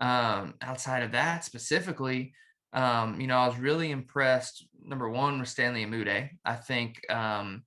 [0.00, 2.32] Um, outside of that, specifically,
[2.72, 4.66] um, you know, I was really impressed.
[4.82, 6.30] Number one with Stanley Umude.
[6.44, 7.62] I think um,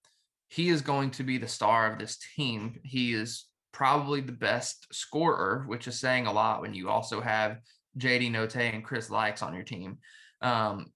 [0.50, 2.80] he is going to be the star of this team.
[2.84, 7.58] He is probably the best scorer, which is saying a lot when you also have
[7.98, 9.98] JD Notae and Chris Lykes on your team.
[10.42, 10.92] Um,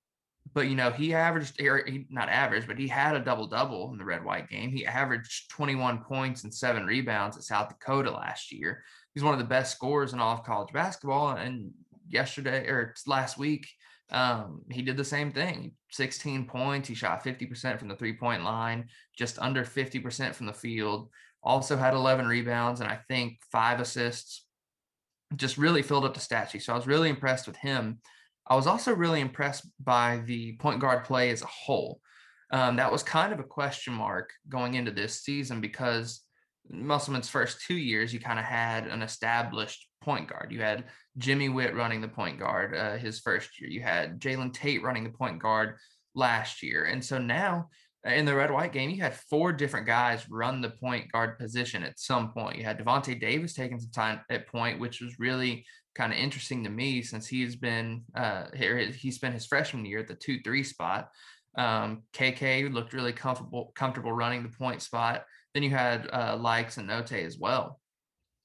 [0.53, 3.97] but you know, he averaged he, not average, but he had a double double in
[3.97, 4.71] the red white game.
[4.71, 8.83] He averaged 21 points and seven rebounds at South Dakota last year.
[9.13, 11.31] He's one of the best scorers in all of college basketball.
[11.31, 11.71] And
[12.07, 13.67] yesterday or last week,
[14.11, 16.88] um, he did the same thing 16 points.
[16.88, 21.09] He shot 50% from the three point line, just under 50% from the field
[21.45, 24.43] also had 11 rebounds and I think five assists.
[25.36, 26.63] Just really filled up the stat sheet.
[26.63, 27.99] So I was really impressed with him.
[28.47, 31.99] I was also really impressed by the point guard play as a whole.
[32.51, 36.21] Um, that was kind of a question mark going into this season because
[36.69, 40.51] Musselman's first two years, you kind of had an established point guard.
[40.51, 40.86] You had
[41.17, 43.69] Jimmy Whitt running the point guard uh, his first year.
[43.69, 45.77] You had Jalen Tate running the point guard
[46.13, 46.86] last year.
[46.86, 47.69] And so now
[48.05, 51.83] in the red white game, you had four different guys run the point guard position
[51.83, 52.57] at some point.
[52.57, 55.65] You had Davonte Davis taking some time at point, which was really
[55.95, 59.99] kind of interesting to me since he's been uh here he spent his freshman year
[59.99, 61.09] at the two three spot.
[61.57, 65.23] Um, KK looked really comfortable comfortable running the point spot.
[65.53, 67.79] Then you had uh, Lykes and Notae as well.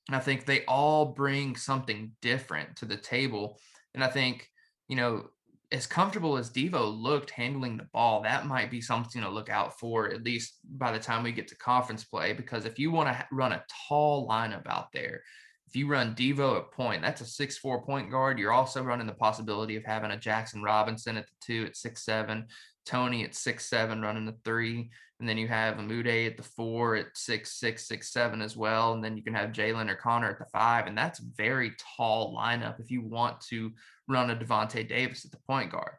[0.06, 3.58] And I think they all bring something different to the table.
[3.94, 4.48] And I think
[4.88, 5.24] you know
[5.72, 9.78] as comfortable as Devo looked handling the ball, that might be something to look out
[9.78, 12.32] for, at least by the time we get to conference play.
[12.32, 15.22] Because if you want to run a tall lineup out there,
[15.68, 18.40] if you run Devo at point, that's a six-four point guard.
[18.40, 22.04] You're also running the possibility of having a Jackson Robinson at the two at six
[22.04, 22.46] seven,
[22.84, 26.96] Toney at six seven running the three, and then you have Umude at the four
[26.96, 30.30] at six six six seven as well, and then you can have Jaylin or Connor
[30.30, 33.70] at the five, and that's very tall lineup if you want to
[34.08, 35.92] run a Davonte Davis at the point guard.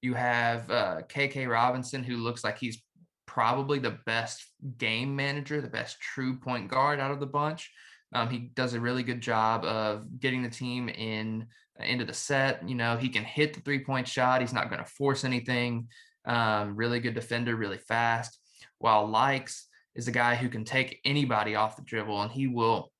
[0.00, 2.82] You have uh, KK Robinson, who looks like he's
[3.26, 4.46] probably the best
[4.78, 7.70] game manager, the best true point guard out of the bunch.
[8.14, 11.46] Um, he does a really good job of getting the team in
[11.80, 12.66] uh, into the set.
[12.66, 14.40] You know, he can hit the three point shot.
[14.40, 15.88] He's not going to force anything.
[16.24, 18.38] Um, really good defender, really fast.
[18.78, 19.64] While Lykes
[19.94, 22.92] is a guy who can take anybody off the dribble, and he will.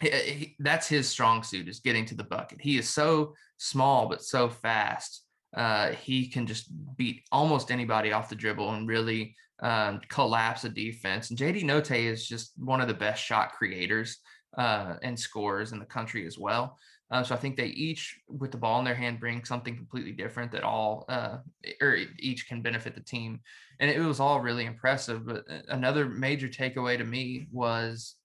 [0.00, 2.60] He, he, that's his strong suit is getting to the bucket.
[2.60, 5.24] He is so small but so fast.
[5.56, 10.68] Uh, he can just beat almost anybody off the dribble and really um, collapse a
[10.68, 11.30] defense.
[11.30, 14.18] And JD Notae is just one of the best shot creators
[14.56, 16.78] uh, and scorers in the country as well.
[17.10, 20.12] Uh, so I think they each, with the ball in their hand, bring something completely
[20.12, 21.38] different that all uh,
[21.80, 23.40] or each can benefit the team.
[23.80, 25.26] And it was all really impressive.
[25.26, 28.16] But uh, another major takeaway to me was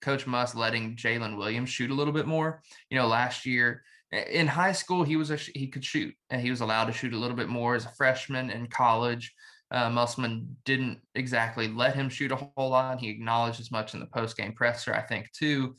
[0.00, 2.62] Coach Muss letting Jaylin Williams shoot a little bit more.
[2.90, 6.50] You know, last year in high school he was a he could shoot and he
[6.50, 9.34] was allowed to shoot a little bit more as a freshman in college.
[9.70, 13.00] Uh, Musselman didn't exactly let him shoot a whole lot.
[13.00, 15.76] He acknowledged as much in the post game presser, I think, too.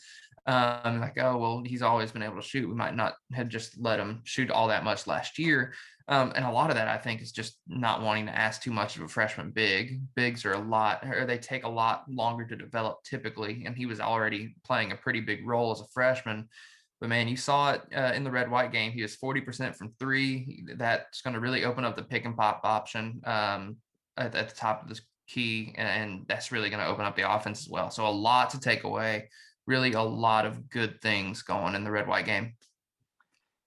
[0.50, 2.68] Um, like, oh well, he's always been able to shoot.
[2.68, 5.76] We might not have just let him shoot all that much last year.
[6.08, 8.72] Um, and a lot of that, I think, is just not wanting to ask too
[8.72, 10.02] much of a freshman big.
[10.16, 13.64] Bigs are a lot, or they take a lot longer to develop typically.
[13.68, 16.50] And he was already playing a pretty big role as a freshman.
[17.00, 18.92] But man, you saw it uh, in the red white game.
[18.92, 20.66] He was 40% from three.
[20.78, 23.78] That's going to really open up the pick and pop option um,
[24.18, 25.76] at, at, the top of the key.
[25.78, 27.92] And that's really going to open up the offense as well.
[27.92, 29.30] So a lot to take away.
[29.70, 32.54] Really a lot of good things going in the red white game.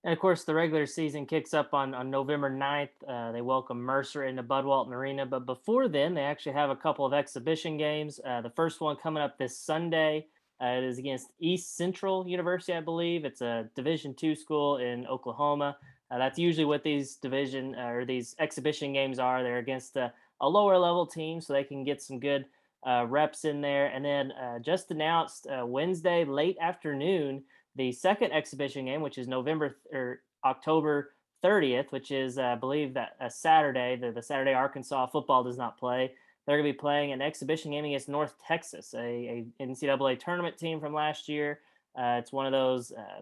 [0.03, 2.89] And of course, the regular season kicks up on, on November 9th.
[3.07, 5.25] Uh, they welcome Mercer into Bud Walton Arena.
[5.25, 8.19] But before then, they actually have a couple of exhibition games.
[8.27, 10.27] Uh, the first one coming up this Sunday
[10.61, 13.23] uh, it is against East Central University, I believe.
[13.23, 15.77] It's a Division two school in Oklahoma.
[16.11, 19.41] Uh, that's usually what these division uh, or these exhibition games are.
[19.41, 20.11] They're against a,
[20.41, 22.43] a lower level team, so they can get some good
[22.85, 23.87] uh, reps in there.
[23.87, 27.43] And then uh, just announced uh, Wednesday late afternoon
[27.75, 32.93] the second exhibition game, which is November th- or October 30th, which is I believe
[32.93, 33.95] that a Saturday.
[33.95, 36.11] The, the Saturday Arkansas football does not play.
[36.45, 40.57] They're going to be playing an exhibition game against North Texas, a, a NCAA tournament
[40.57, 41.59] team from last year.
[41.97, 43.21] Uh, it's one of those uh,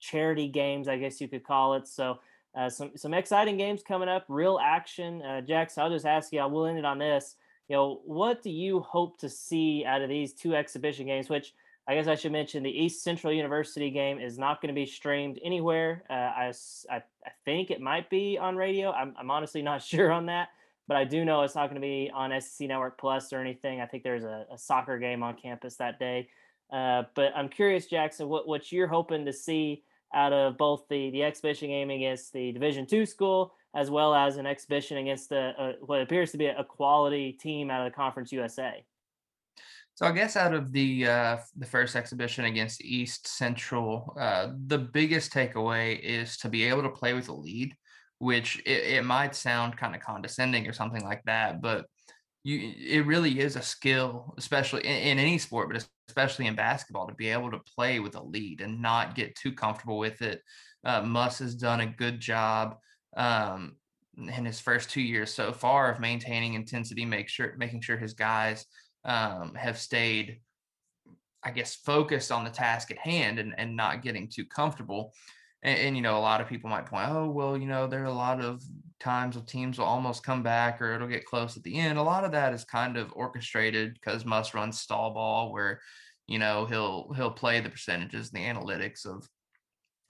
[0.00, 1.86] charity games, I guess you could call it.
[1.86, 2.18] So
[2.54, 5.22] uh, some some exciting games coming up, real action.
[5.22, 6.40] Uh, Jax, I'll just ask you.
[6.40, 7.36] I will end it on this.
[7.68, 11.28] You know, what do you hope to see out of these two exhibition games?
[11.28, 11.54] Which
[11.88, 14.86] I guess I should mention the East Central University game is not going to be
[14.86, 16.04] streamed anywhere.
[16.08, 16.52] Uh, I,
[16.90, 18.92] I, I think it might be on radio.
[18.92, 20.48] I'm, I'm honestly not sure on that
[20.88, 23.80] but I do know it's not going to be on SEC Network Plus or anything.
[23.80, 26.28] I think there's a, a soccer game on campus that day.
[26.72, 31.10] Uh, but I'm curious, Jackson, what, what you're hoping to see out of both the
[31.10, 35.54] the exhibition game against the Division two school as well as an exhibition against the,
[35.58, 38.84] uh, what appears to be a quality team out of the Conference USA.
[39.94, 44.78] So I guess out of the uh, the first exhibition against East Central, uh, the
[44.78, 47.74] biggest takeaway is to be able to play with a lead
[48.22, 51.86] which it, it might sound kind of condescending or something like that, but
[52.44, 57.06] you it really is a skill, especially in, in, any sport, but especially in basketball,
[57.06, 60.42] to be able to play with a lead and not get too comfortable with it.
[60.84, 62.76] Uh, Muss has done a good job
[63.16, 63.76] um,
[64.16, 68.14] in his first two years so far of maintaining intensity, make sure making sure his
[68.14, 68.66] guys
[69.04, 70.40] um, have stayed,
[71.44, 75.12] I guess, focused on the task at hand and, and not getting too comfortable
[75.62, 78.02] and, and, you know, a lot of people might point, oh, well, you know, there
[78.02, 78.62] are a lot of
[79.02, 81.98] times where teams will almost come back or it'll get close at the end.
[81.98, 85.80] A lot of that is kind of orchestrated because Muss runs stall ball where,
[86.26, 89.28] you know, he'll he'll play the percentages, the analytics of,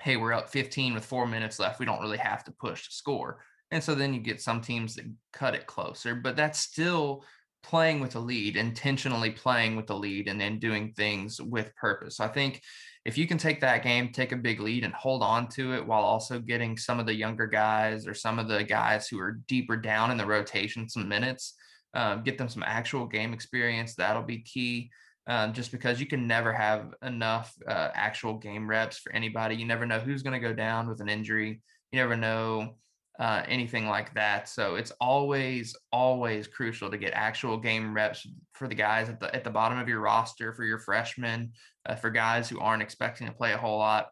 [0.00, 1.80] hey, we're up 15 with four minutes left.
[1.80, 3.42] We don't really have to push to score.
[3.70, 7.24] And so then you get some teams that cut it closer, but that's still
[7.62, 12.20] playing with a lead, intentionally playing with the lead, and then doing things with purpose.
[12.20, 12.60] I think
[13.04, 15.86] if you can take that game, take a big lead, and hold on to it
[15.86, 19.40] while also getting some of the younger guys or some of the guys who are
[19.48, 21.54] deeper down in the rotation some minutes,
[21.94, 24.90] um, get them some actual game experience, that'll be key.
[25.28, 29.54] Um, just because you can never have enough uh, actual game reps for anybody.
[29.54, 31.60] You never know who's going to go down with an injury.
[31.92, 32.74] You never know
[33.22, 34.48] uh, anything like that.
[34.48, 39.32] So it's always, always crucial to get actual game reps for the guys at the
[39.32, 41.52] at the bottom of your roster, for your freshmen,
[41.86, 44.08] uh, for guys who aren't expecting to play a whole lot.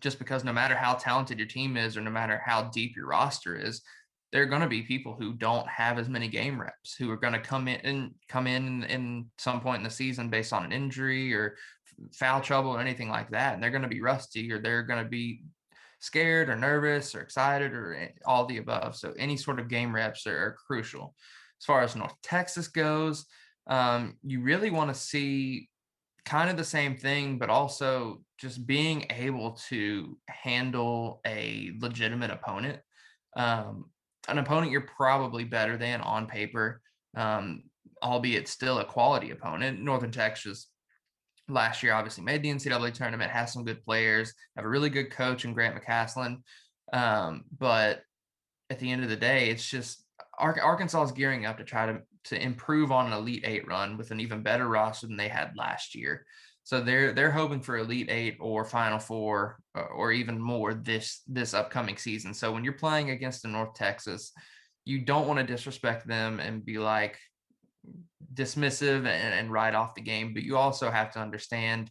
[0.00, 3.06] Just because no matter how talented your team is, or no matter how deep your
[3.06, 3.80] roster is,
[4.30, 7.16] there are going to be people who don't have as many game reps who are
[7.16, 10.66] going to come in and come in in some point in the season based on
[10.66, 11.56] an injury or
[12.12, 15.02] foul trouble or anything like that and they're going to be rusty or they're going
[15.02, 15.40] to be
[16.00, 18.96] scared or nervous or excited or all the above.
[18.96, 21.14] So any sort of game reps are, are crucial.
[21.60, 23.26] As far as North Texas goes,
[23.66, 25.68] um, you really want to see
[26.24, 32.78] kind of the same thing, but also just being able to handle a legitimate opponent.
[33.36, 33.86] Um,
[34.28, 36.80] an opponent you're probably better than on paper,
[37.16, 37.64] um,
[38.02, 39.80] albeit still a quality opponent.
[39.80, 40.68] Northern Texas
[41.48, 45.10] last year obviously made the NCAA tournament, has some good players, have a really good
[45.10, 46.42] coach in Grant McCasland.
[46.92, 48.02] Um, but
[48.70, 50.04] at the end of the day, it's just
[50.38, 54.10] Arkansas is gearing up to try to to improve on an Elite Eight run with
[54.10, 56.26] an even better roster than they had last year.
[56.64, 61.22] So they're they're hoping for Elite Eight or Final Four or, or even more this
[61.26, 62.34] this upcoming season.
[62.34, 64.32] So when you're playing against the North Texas,
[64.84, 67.18] you don't want to disrespect them and be like,
[68.34, 71.90] dismissive and, and write off the game, but you also have to understand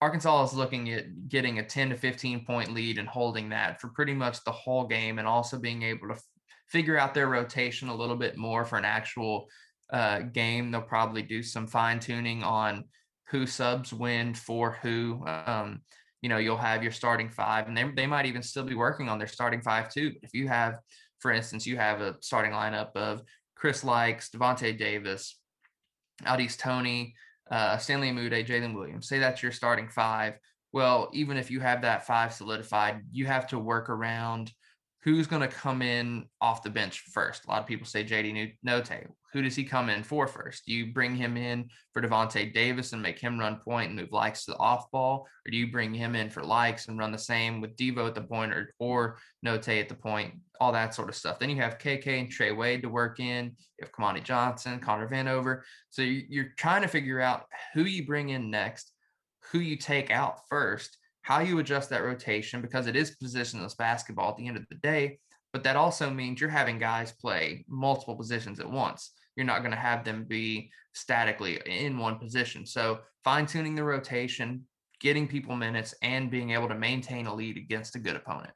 [0.00, 3.88] Arkansas is looking at getting a 10 to 15 point lead and holding that for
[3.88, 6.22] pretty much the whole game and also being able to f-
[6.68, 9.46] figure out their rotation a little bit more for an actual
[9.92, 10.70] uh, game.
[10.70, 12.84] They'll probably do some fine tuning on
[13.30, 15.24] who subs when for who.
[15.26, 15.80] Um,
[16.20, 19.08] you know, you'll have your starting five, and they, they might even still be working
[19.08, 20.10] on their starting five too.
[20.10, 20.78] But if you have,
[21.18, 23.22] for instance, you have a starting lineup of
[23.64, 25.38] Chris Lykes, Davonte Davis,
[26.26, 27.14] Au'Diese Toney,
[27.50, 29.08] uh, Stanley Umude, Jaylin Williams.
[29.08, 30.34] Say that's your starting five.
[30.74, 34.52] Well, even if you have that five solidified, you have to work around
[35.04, 37.44] who's going to come in off the bench first.
[37.44, 39.06] A lot of people say JD Notae.
[39.34, 40.64] Who does he come in for first?
[40.64, 44.10] Do you bring him in for Davonte Davis and make him run point and move
[44.10, 45.26] Lykes to the off ball?
[45.46, 48.14] Or do you bring him in for Lykes and run the same with Devo at
[48.14, 50.36] the point or, or Notae at the point?
[50.58, 51.38] All that sort of stuff.
[51.38, 53.46] Then you have KK and Trey Wade to work in.
[53.78, 55.62] You have Kamani Johnson, Connor Vanover.
[55.90, 57.44] So you're trying to figure out
[57.74, 58.90] who you bring in next,
[59.52, 64.30] who you take out first, how you adjust that rotation because it is positionless basketball
[64.30, 65.18] at the end of the day.
[65.52, 69.72] But that also means you're having guys play multiple positions at once you're not going
[69.72, 72.66] to have them be statically in one position.
[72.66, 74.64] So fine tuning the rotation,
[75.00, 78.52] getting people minutes, and being able to maintain a lead against a good opponent.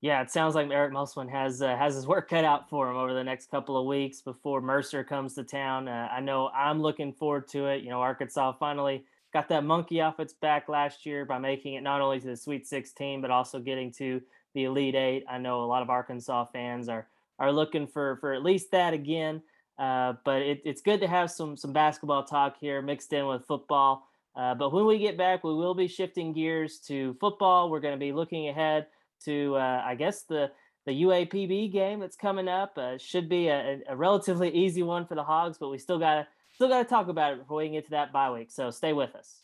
[0.00, 2.96] Yeah, it sounds like Eric Musselman has uh, has his work cut out for him
[2.96, 5.88] over the next couple of weeks before Mercer comes to town.
[5.88, 7.82] Uh, I know I'm looking forward to it.
[7.82, 11.82] You know, Arkansas finally got that monkey off its back last year by making it
[11.82, 14.20] not only to the Sweet 16 but also getting to
[14.54, 15.24] the Elite Eight.
[15.28, 17.06] I know a lot of Arkansas fans are
[17.38, 19.42] are looking for for at least that again.
[19.78, 23.46] Uh, but it, it's good to have some some basketball talk here mixed in with
[23.46, 24.08] football.
[24.34, 27.70] Uh, but when we get back, we will be shifting gears to football.
[27.70, 28.86] We're going to be looking ahead
[29.24, 30.50] to, uh, I guess, the
[30.86, 32.78] the UAPB game that's coming up.
[32.78, 36.14] Uh, should be a, a, relatively easy one for the Hogs, but we still got
[36.14, 36.26] to
[36.58, 38.50] still got to talk about it before we get to that bye week.
[38.50, 39.42] So stay with us.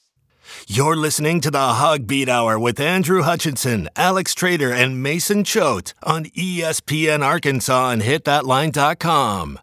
[0.66, 5.94] You're listening to the Hog Beat Hour with Andrew Hutchinson, Alex Trader, and Mason Choate
[6.02, 9.60] on ESPN Arkansas and HitThatLine.com.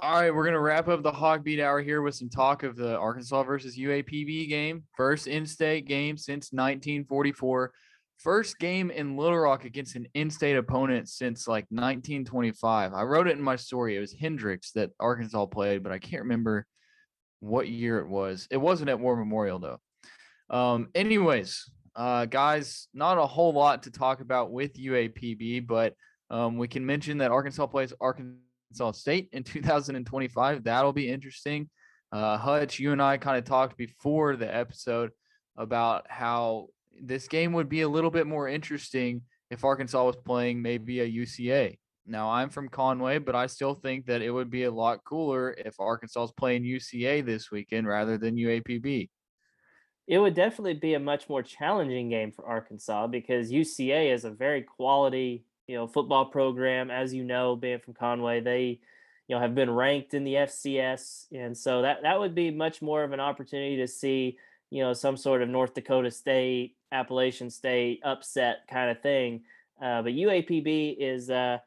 [0.00, 2.76] All right, we're gonna wrap up the Hog Beat Hour here with some talk of
[2.76, 7.72] the Arkansas versus UAPB game, first in-state game since 1944,
[8.18, 12.92] first game in Little Rock against an in-state opponent since like 1925.
[12.92, 13.96] I wrote it in my story.
[13.96, 16.66] It was Hendrix that Arkansas played, but I can't remember
[17.40, 18.48] what year it was.
[18.50, 19.78] It wasn't at War Memorial though.
[20.50, 25.94] Um, anyways, uh, guys, not a whole lot to talk about with UAPB, but
[26.30, 28.38] um, we can mention that Arkansas plays Arkansas.
[28.68, 30.64] Arkansas State in 2025.
[30.64, 31.68] That'll be interesting.
[32.12, 35.10] Uh, Hutch, you and I kind of talked before the episode
[35.56, 36.68] about how
[37.00, 41.10] this game would be a little bit more interesting if Arkansas was playing maybe a
[41.10, 41.76] UCA.
[42.06, 45.54] Now, I'm from Conway, but I still think that it would be a lot cooler
[45.58, 49.10] if Arkansas is playing UCA this weekend rather than UAPB.
[50.06, 54.30] It would definitely be a much more challenging game for Arkansas because UCA is a
[54.30, 58.80] very quality you know football program, as you know, being from Conway, they
[59.28, 62.82] you know have been ranked in the FCS, and so that that would be much
[62.82, 64.38] more of an opportunity to see
[64.70, 69.42] you know some sort of North Dakota State, Appalachian State upset kind of thing.
[69.80, 71.58] Uh, but UAPB is uh,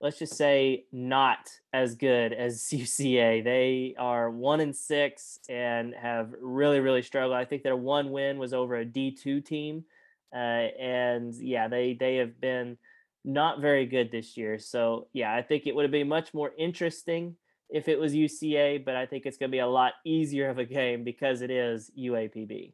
[0.00, 3.42] let's just say not as good as UCA.
[3.42, 7.34] They are one and six and have really, really struggled.
[7.34, 9.84] I think their one win was over a D two team,
[10.32, 12.76] uh, and yeah, they they have been
[13.24, 14.58] not very good this year.
[14.58, 17.36] So yeah, I think it would have been much more interesting
[17.70, 20.58] if it was UCA, but I think it's going to be a lot easier of
[20.58, 22.72] a game because it is UAPB.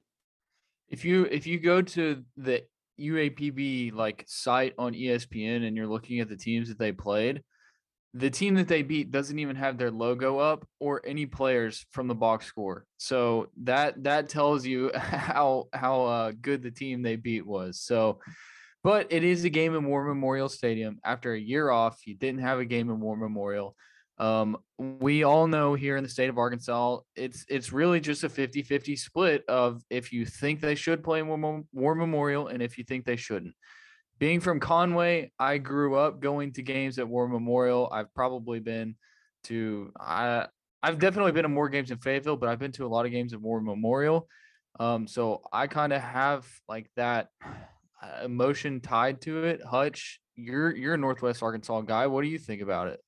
[0.89, 2.65] If you if you go to the
[3.01, 7.43] UAPB like site on ESPN and you're looking at the teams that they played,
[8.15, 12.09] the team that they beat doesn't even have their logo up or any players from
[12.09, 12.85] the box score.
[12.97, 17.81] So that that tells you how how uh, good the team they beat was.
[17.81, 18.21] So,
[18.83, 20.99] but it is a game in War Memorial Stadium.
[21.05, 23.77] After a year off, you didn't have a game in War Memorial.
[24.21, 28.29] Um, we all know here in the state of Arkansas, it's it's really just a
[28.29, 32.85] 50-50 split of if you think they should play War, War Memorial and if you
[32.85, 33.55] think they shouldn't.
[34.19, 37.89] Being from Conway, I grew up going to games at War Memorial.
[37.91, 38.95] I've probably been
[39.45, 40.49] to I
[40.83, 43.13] I've definitely been to more games in Fayetteville, but I've been to a lot of
[43.13, 44.29] games at War Memorial.
[44.79, 49.63] Um, so I kind of have like that uh, emotion tied to it.
[49.65, 52.07] Hutch, you're you're a Northwest Arkansas guy.
[52.07, 53.01] What do you think about it?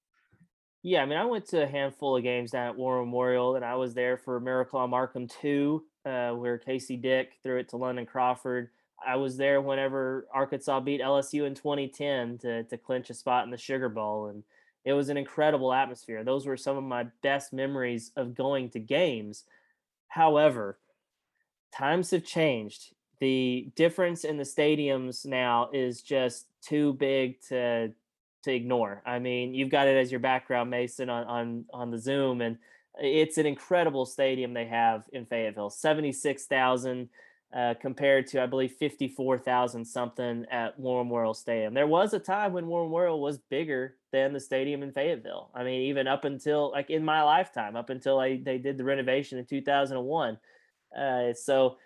[0.82, 3.64] Yeah, I mean, I went to a handful of games down at War Memorial, and
[3.64, 7.76] I was there for Miracle on Markham 2, uh, where Casey Dick threw it to
[7.76, 8.70] London Crawford.
[9.04, 13.50] I was there whenever Arkansas beat LSU in 2010 to, to clinch a spot in
[13.50, 14.42] the Sugar Bowl, and
[14.84, 16.24] it was an incredible atmosphere.
[16.24, 19.44] Those were some of my best memories of going to games.
[20.08, 20.78] However,
[21.72, 22.92] times have changed.
[23.20, 27.92] The difference in the stadiums now is just too big to
[28.42, 29.02] to ignore.
[29.06, 32.58] I mean, you've got it as your background, Mason, on on on the Zoom, and
[32.98, 35.70] it's an incredible stadium they have in Fayetteville.
[35.70, 37.08] Seventy six thousand.
[37.54, 41.74] Uh, compared to I believe fifty four thousand something at War Memorial Stadium.
[41.74, 45.50] There was a time when War Memorial was bigger than the stadium in Fayetteville.
[45.54, 48.84] I mean, even up until like in my lifetime, up until I, they did the
[48.84, 50.38] renovation in two thousand and one.
[50.96, 51.76] Uh, so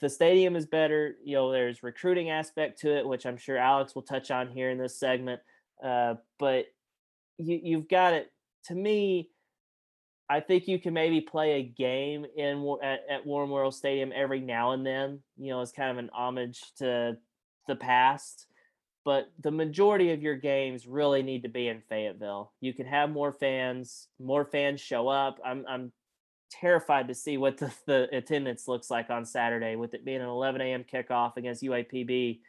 [0.00, 1.14] the stadium is better.
[1.24, 4.70] You know, there's recruiting aspect to it, which I'm sure Alex will touch on here
[4.70, 5.40] in this segment.
[5.82, 6.66] Uh, but
[7.38, 8.30] you, you've got it.
[8.66, 9.30] To me,
[10.28, 14.40] I think you can maybe play a game in at, at War Memorial Stadium every
[14.40, 15.20] now and then.
[15.38, 17.16] You know, as kind of an homage to
[17.68, 18.46] the past.
[19.04, 22.52] But the majority of your games really need to be in Fayetteville.
[22.60, 25.38] You can have more fans, more fans show up.
[25.44, 25.92] I'm I'm
[26.50, 30.28] terrified to see what the, the attendance looks like on Saturday with it being an
[30.28, 30.84] 11 a.m.
[30.92, 32.40] kickoff against UAPB.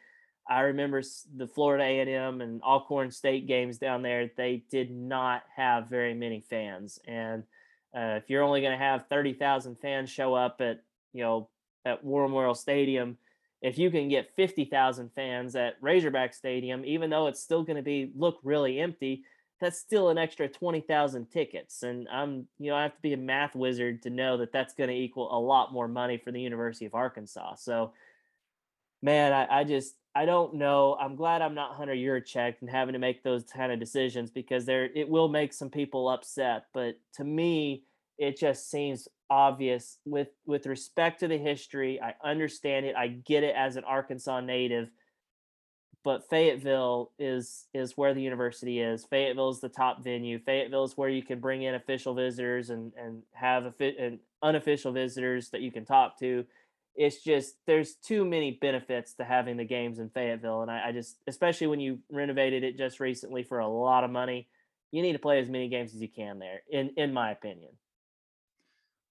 [0.48, 1.02] I remember
[1.36, 4.30] the Florida A&M and Alcorn State games down there.
[4.36, 7.42] They did not have very many fans, and
[7.94, 10.82] uh, if you're only going to have thirty thousand fans show up at
[11.12, 11.48] you know
[11.84, 13.18] at War Memorial Stadium,
[13.60, 17.76] if you can get fifty thousand fans at Razorback Stadium, even though it's still going
[17.76, 19.24] to be look really empty,
[19.60, 21.82] that's still an extra twenty thousand tickets.
[21.82, 24.72] And I'm you know I have to be a math wizard to know that that's
[24.72, 27.56] going to equal a lot more money for the University of Arkansas.
[27.56, 27.92] So,
[29.02, 30.96] man, I, I just I don't know.
[31.00, 34.66] I'm glad I'm not Hunter Yurachek and having to make those kind of decisions because
[34.66, 36.64] there it will make some people upset.
[36.74, 37.84] But to me,
[38.18, 42.00] it just seems obvious with with respect to the history.
[42.02, 42.96] I understand it.
[42.96, 44.90] I get it as an Arkansas native.
[46.02, 49.04] But Fayetteville is is where the university is.
[49.04, 50.40] Fayetteville is the top venue.
[50.40, 54.90] Fayetteville is where you can bring in official visitors and and have a and unofficial
[54.90, 56.44] visitors that you can talk to
[56.94, 60.92] it's just there's too many benefits to having the games in Fayetteville, and I, I,
[60.92, 64.48] just especially when you renovated it just recently for a lot of money,
[64.90, 66.62] you need to play as many games as you can there.
[66.70, 67.70] In in my opinion,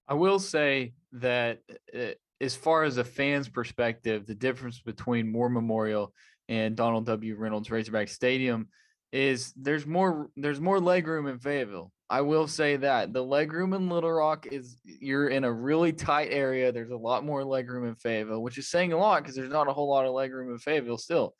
[0.08, 1.62] I will say that
[1.98, 2.12] uh,
[2.42, 6.14] as far as a fan's perspective, the difference between War Memorial
[6.50, 7.36] and Donald W.
[7.36, 8.68] Reynolds Razorback Stadium
[9.12, 11.92] is there's more there's more leg room in Fayetteville.
[12.10, 15.92] I will say that the leg room in Little Rock is you're in a really
[15.92, 16.72] tight area.
[16.72, 19.52] There's a lot more leg room in Fayetteville, which is saying a lot because there's
[19.52, 21.34] not a whole lot of leg room in Fayetteville still.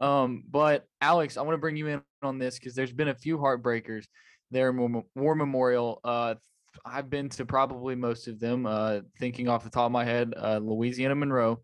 [0.00, 3.14] Um, but Alex, I want to bring you in on this because there's been a
[3.14, 4.04] few heartbreakers
[4.50, 6.00] there War Memorial.
[6.04, 6.34] Uh,
[6.84, 8.66] I've been to probably most of them.
[8.66, 11.60] Uh, thinking off the top of my head, uh, Louisiana Monroe,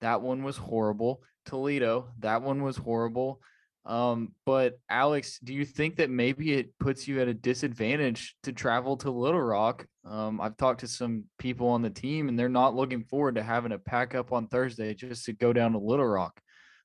[0.00, 1.22] that one was horrible.
[1.44, 3.40] Toledo, that one was horrible.
[3.86, 8.52] Um, but Alex, do you think that maybe it puts you at a disadvantage to
[8.52, 9.86] travel to Little Rock?
[10.04, 13.44] Um, I've talked to some people on the team, and they're not looking forward to
[13.44, 16.40] having to pack up on Thursday just to go down to Little Rock.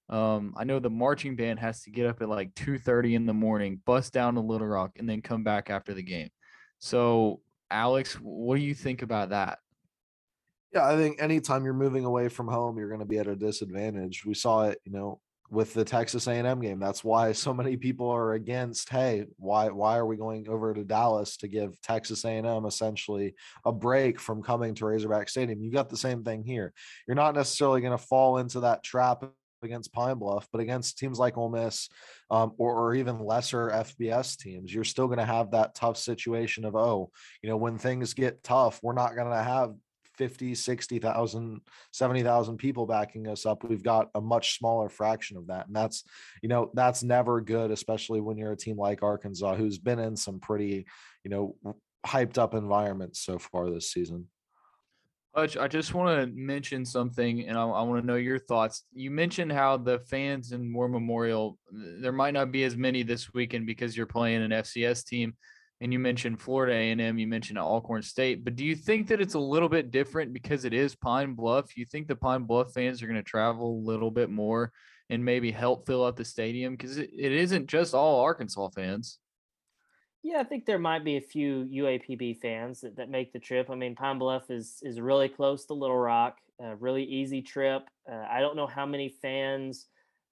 [0.10, 3.34] Um, I know the marching band has to get up at like 2:30 in the
[3.34, 6.30] morning, bust down to Little Rock, and then come back after the game.
[6.80, 7.42] So,
[7.72, 9.58] Alex, what do you think about that?
[10.74, 13.36] Yeah, I think anytime you're moving away from home, you're going to be at a
[13.36, 14.26] disadvantage.
[14.26, 15.20] We saw it, you know,
[15.52, 16.80] with the Texas A&M game.
[16.80, 18.90] That's why so many people are against.
[18.90, 23.36] Hey, why why are we going over to Dallas to give Texas A&M essentially
[23.66, 25.62] a break from coming to Razorback Stadium?
[25.62, 26.74] You got the same thing here.
[27.08, 29.26] You're not necessarily going to fall into that trap
[29.64, 31.90] against Pine Bluff, but against teams like Ole Miss
[32.32, 36.66] um, or, or even lesser FBS teams, you're still going to have that tough situation
[36.66, 37.12] of, oh,
[37.44, 39.76] you know, when things get tough, we're not going to have
[40.22, 41.62] 50, 60,000,
[41.92, 43.64] 70,000 people backing us up.
[43.64, 45.66] We've got a much smaller fraction of that.
[45.66, 46.04] And that's,
[46.44, 50.16] you know, that's never good, especially when you're a team like Arkansas, who's been in
[50.16, 50.86] some pretty,
[51.24, 51.56] you know,
[52.06, 54.28] hyped up environments so far this season.
[55.34, 58.84] Hutch, I just want to mention something and I, I want to know your thoughts.
[58.94, 63.34] You mentioned how the fans in War Memorial, there might not be as many this
[63.34, 65.34] weekend because you're playing an FCS team
[65.82, 69.34] and you mentioned Florida A&M, you mentioned Alcorn State, but do you think that it's
[69.34, 71.76] a little bit different because it is Pine Bluff?
[71.76, 74.72] You think the Pine Bluff fans are going to travel a little bit more
[75.10, 79.18] and maybe help fill up the stadium because it, it isn't just all Arkansas fans.
[80.24, 83.72] Yeah, I think there might be a few UAPB fans that, that make the trip.
[83.72, 87.90] I mean, Pine Bluff is is really close to Little Rock, a really easy trip.
[88.10, 89.88] Uh, I don't know how many fans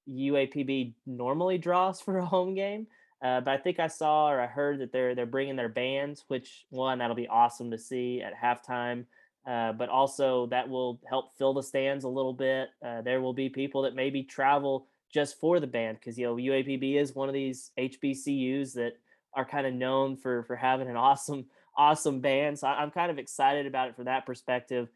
[0.08, 2.86] UAPB normally draws for a home game,
[3.22, 6.24] uh, but I think I saw or I heard that they're they're bringing their bands,
[6.28, 9.06] which one that'll be awesome to see at halftime.
[9.48, 12.70] Uh, but also that will help fill the stands a little bit.
[12.86, 16.36] Uh, there will be people that maybe travel just for the band because you know
[16.36, 18.94] UAPB is one of these HBCUs that
[19.34, 21.46] are kind of known for for having an awesome
[21.76, 22.60] awesome band.
[22.60, 24.90] So I'm kind of excited about it from that perspective.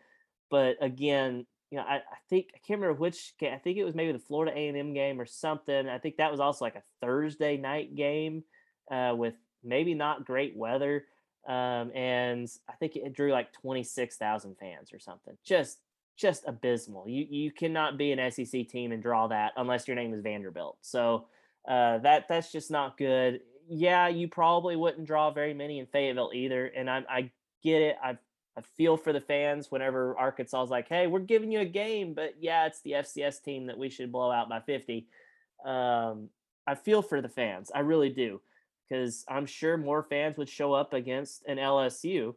[0.50, 3.34] But again, you know, I, I think I can't remember which.
[3.42, 5.90] I think it was maybe the Florida A and M game or something.
[5.90, 8.44] I think that was also like a Thursday night game
[8.92, 11.06] uh, with maybe not great weather,
[11.48, 15.36] um, and I think it drew like twenty six thousand fans or something.
[15.44, 15.80] Just
[16.16, 17.10] just abysmal.
[17.10, 20.78] You you cannot be an SEC team and draw that unless your name is Vanderbilt.
[20.82, 21.26] So
[21.68, 23.40] uh, that that's just not good.
[23.68, 27.32] Yeah, you probably wouldn't draw very many in Fayetteville either, and I, I
[27.64, 27.96] get it.
[28.04, 28.20] I've
[28.56, 32.14] I feel for the fans whenever Arkansas is like, "Hey, we're giving you a game,
[32.14, 35.08] but yeah, it's the FCS team that we should blow out by 50."
[35.66, 36.30] Um,
[36.68, 38.41] I feel for the fans, I really do,
[38.88, 42.36] because I'm sure more fans would show up against an LSU.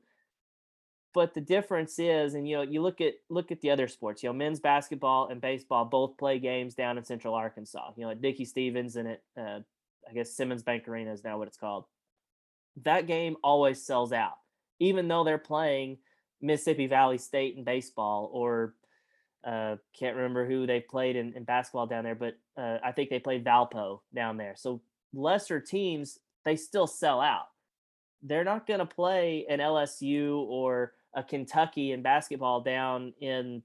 [1.13, 4.23] But the difference is, and you know, you look at look at the other sports.
[4.23, 7.93] You know, men's basketball and baseball both play games down in Central Arkansas.
[7.97, 9.61] You know, at Dickey Stephens and at uh,
[10.09, 11.85] I guess Simmons Bank Arena is now what it's called.
[12.83, 14.37] That game always sells out,
[14.79, 15.99] even though they're playing
[16.41, 18.75] Mississippi Valley State in baseball, or
[19.47, 23.11] uh, can't remember who they played in, in basketball down there, but uh, I think
[23.11, 24.55] they played Valpo down there.
[24.57, 24.81] So
[25.15, 27.47] lesser teams, they still sell out.
[28.23, 33.63] They're not going to play an LSU or a Kentucky in basketball down in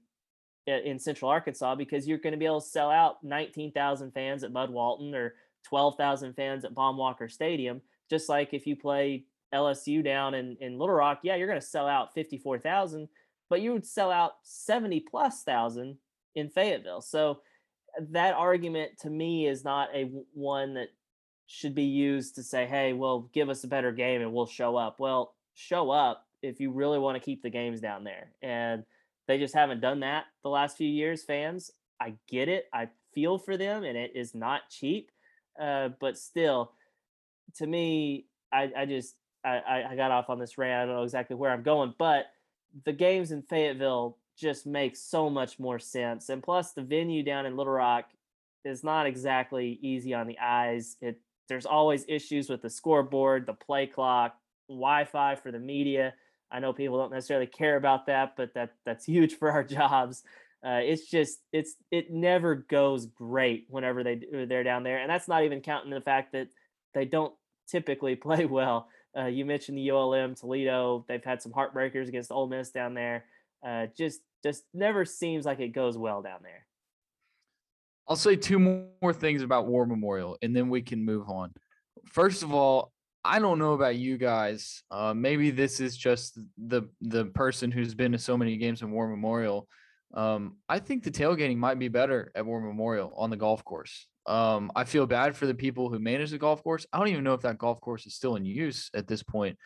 [0.66, 4.52] in Central Arkansas because you're going to be able to sell out 19,000 fans at
[4.52, 7.80] Bud Walton or 12,000 fans at Baum-Walker Stadium.
[8.08, 11.66] Just like if you play LSU down in, in Little Rock, yeah, you're going to
[11.66, 13.08] sell out 54,000,
[13.48, 15.98] but you would sell out 70 plus thousand
[16.34, 17.02] in Fayetteville.
[17.02, 17.40] So
[18.10, 20.88] that argument to me is not a one that
[21.46, 24.76] should be used to say, hey, well, give us a better game and we'll show
[24.76, 24.98] up.
[24.98, 28.32] Well, show up if you really want to keep the games down there.
[28.42, 28.84] And
[29.28, 31.70] they just haven't done that the last few years, fans.
[32.00, 32.66] I get it.
[32.72, 35.10] I feel for them, and it is not cheap.
[35.60, 36.72] Uh, but still,
[37.56, 39.14] to me, I, I just
[39.44, 40.82] I, I got off on this rant.
[40.82, 42.26] I don't know exactly where I'm going, but
[42.84, 46.28] the games in Fayetteville just make so much more sense.
[46.28, 48.06] And plus, the venue down in Little Rock
[48.64, 50.96] is not exactly easy on the eyes.
[51.00, 54.36] It there's always issues with the scoreboard, the play clock,
[54.68, 56.14] Wi-Fi for the media.
[56.50, 60.22] I know people don't necessarily care about that, but that that's huge for our jobs.
[60.64, 65.28] Uh, it's just it's it never goes great whenever they they're down there, and that's
[65.28, 66.48] not even counting the fact that
[66.94, 67.34] they don't
[67.68, 68.88] typically play well.
[69.16, 71.04] Uh, you mentioned the ULM Toledo.
[71.08, 73.24] They've had some heartbreakers against Ole Miss down there.
[73.64, 76.66] Uh, just just never seems like it goes well down there.
[78.08, 81.52] I'll say two more things about War Memorial, and then we can move on.
[82.06, 82.92] First of all,
[83.24, 84.82] I don't know about you guys.
[84.90, 88.90] Uh, maybe this is just the the person who's been to so many games in
[88.90, 89.68] War Memorial.
[90.14, 94.06] Um, I think the tailgating might be better at War Memorial on the golf course.
[94.26, 96.86] Um, I feel bad for the people who manage the golf course.
[96.92, 99.58] I don't even know if that golf course is still in use at this point,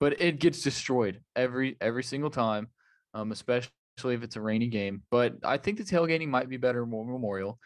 [0.00, 2.68] but it gets destroyed every every single time,
[3.12, 3.70] um, especially
[4.04, 5.02] if it's a rainy game.
[5.10, 7.58] But I think the tailgating might be better at War Memorial.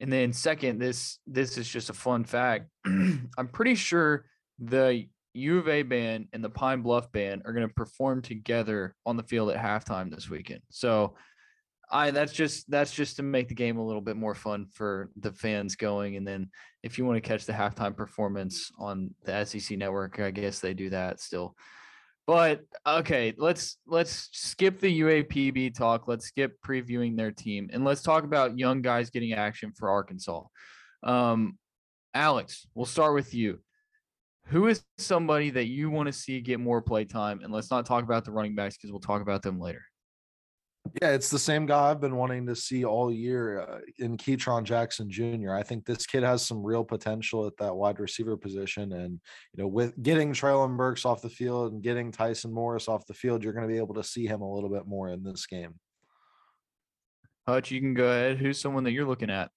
[0.00, 2.68] And then second, this this is just a fun fact.
[2.86, 4.24] I'm pretty sure
[4.58, 8.94] the U of A band and the Pine Bluff band are going to perform together
[9.04, 10.62] on the field at halftime this weekend.
[10.70, 11.14] So
[11.90, 15.10] I that's just that's just to make the game a little bit more fun for
[15.16, 16.16] the fans going.
[16.16, 16.50] And then
[16.82, 20.74] if you want to catch the halftime performance on the SEC network, I guess they
[20.74, 21.56] do that still.
[22.26, 26.08] But okay, let's let's skip the UAPB talk.
[26.08, 30.42] Let's skip previewing their team and let's talk about young guys getting action for Arkansas.
[31.02, 31.58] Um,
[32.14, 33.60] Alex, we'll start with you.
[34.46, 37.40] Who is somebody that you want to see get more play time?
[37.42, 39.82] And let's not talk about the running backs because we'll talk about them later.
[41.00, 44.64] Yeah, it's the same guy I've been wanting to see all year uh, in Ketron
[44.64, 45.52] Jackson Jr.
[45.52, 48.92] I think this kid has some real potential at that wide receiver position.
[48.92, 49.18] And,
[49.54, 53.14] you know, with getting Treylon Burks off the field and getting Tyson Morris off the
[53.14, 55.46] field, you're going to be able to see him a little bit more in this
[55.46, 55.74] game.
[57.48, 58.38] Hutch, you can go ahead.
[58.38, 59.50] Who's someone that you're looking at?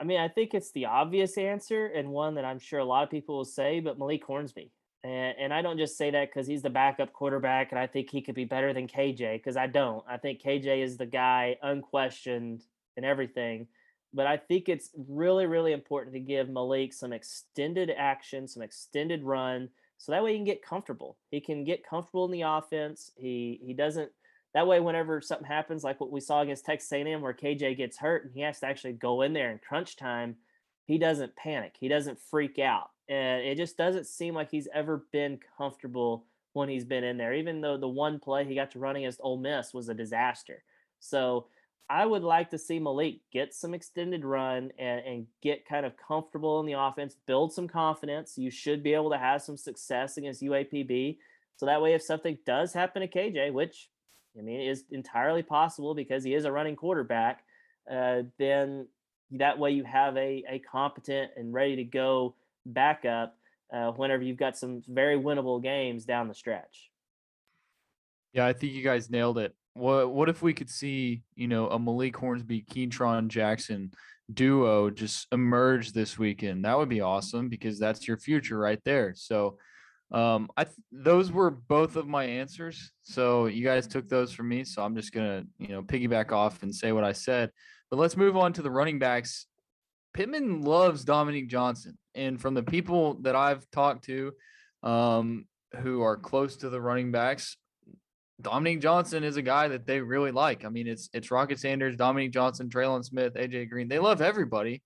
[0.00, 3.02] I mean, I think it's the obvious answer and one that I'm sure a lot
[3.02, 4.70] of people will say, but Malik Hornsby.
[5.04, 8.10] And, and I don't just say that because he's the backup quarterback and I think
[8.10, 10.04] he could be better than KJ because I don't.
[10.08, 12.64] I think KJ is the guy unquestioned
[12.96, 13.68] and everything.
[14.12, 19.22] But I think it's really, really important to give Malik some extended action, some extended
[19.22, 19.68] run,
[19.98, 21.16] so that way he can get comfortable.
[21.30, 23.10] He can get comfortable in the offense.
[23.16, 24.10] He he doesn't
[24.54, 27.98] that way whenever something happens like what we saw against Texas A&M where KJ gets
[27.98, 30.36] hurt and he has to actually go in there in crunch time,
[30.86, 31.76] he doesn't panic.
[31.78, 36.68] He doesn't freak out and it just doesn't seem like he's ever been comfortable when
[36.68, 37.34] he's been in there.
[37.34, 40.62] Even though the one play he got to run against Ole Miss was a disaster.
[41.00, 41.46] So
[41.90, 45.94] I would like to see Malik get some extended run and, and get kind of
[45.96, 48.36] comfortable in the offense, build some confidence.
[48.36, 51.16] You should be able to have some success against UAPB.
[51.56, 53.88] So that way, if something does happen to KJ, which
[54.38, 57.42] I mean is entirely possible because he is a running quarterback,
[57.90, 58.86] uh, then
[59.32, 62.34] that way you have a, a competent and ready to go
[62.72, 63.34] backup
[63.72, 66.90] uh, whenever you've got some very winnable games down the stretch.
[68.32, 69.54] Yeah, I think you guys nailed it.
[69.74, 73.92] What what if we could see, you know, a Malik Hornsby, Ketron Jackson
[74.32, 76.64] duo just emerge this weekend?
[76.64, 79.14] That would be awesome because that's your future right there.
[79.14, 79.58] So
[80.10, 82.92] um I th- those were both of my answers.
[83.02, 84.64] So you guys took those from me.
[84.64, 87.50] So I'm just gonna, you know, piggyback off and say what I said.
[87.90, 89.46] But let's move on to the running backs.
[90.12, 94.32] Pittman loves Dominique Johnson and from the people that I've talked to
[94.82, 95.46] um,
[95.76, 97.56] who are close to the running backs,
[98.40, 100.64] Dominique Johnson is a guy that they really like.
[100.64, 103.88] I mean, it's it's Rocket Sanders, Dominique Johnson, Trelon Smith, AJ Green.
[103.88, 104.82] They love everybody.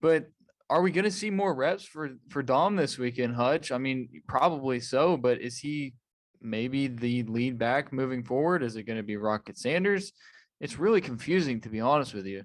[0.00, 0.26] But
[0.68, 3.70] are we going to see more reps for for Dom this weekend, Hutch?
[3.70, 5.16] I mean, probably so.
[5.16, 5.94] But is he
[6.40, 8.62] maybe the lead back moving forward?
[8.62, 10.12] Is it going to be Rocket Sanders?
[10.60, 12.44] It's really confusing, to be honest with you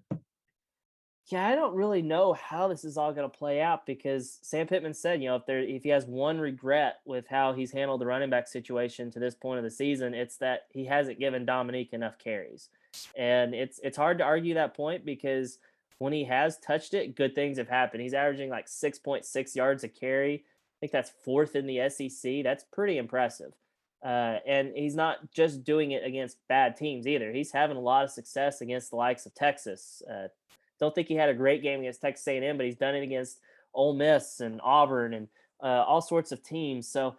[1.28, 4.68] yeah, I don't really know how this is all going to play out because Sam
[4.68, 8.02] Pittman said, you know, if there if he has one regret with how he's handled
[8.02, 11.46] the running back situation to this point of the season, it's that he hasn't given
[11.46, 12.70] Dominique enough carries.
[13.16, 15.60] And it's it's hard to argue that point because
[16.00, 18.02] when he has touched it, good things have happened.
[18.02, 20.44] He's averaging like 6.6 yards a carry.
[20.44, 22.44] I think that's fourth in the SEC.
[22.44, 23.54] That's pretty impressive.
[24.04, 27.32] Uh, and he's not just doing it against bad teams either.
[27.32, 30.30] He's having a lot of success against the likes of Texas, uh,
[30.82, 33.40] don't think he had a great game against Texas A&M, but he's done it against
[33.74, 35.28] Ole Miss and Auburn and
[35.64, 36.88] uh, all sorts of teams.
[36.88, 37.16] So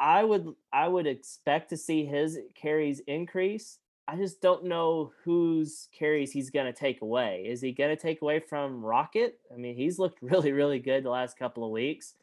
[0.00, 3.78] I would I would expect to see his carries increase.
[4.06, 7.44] I just don't know whose carries he's going to take away.
[7.46, 9.38] Is he going to take away from Rocket?
[9.52, 12.14] I mean, he's looked really, really good the last couple of weeks.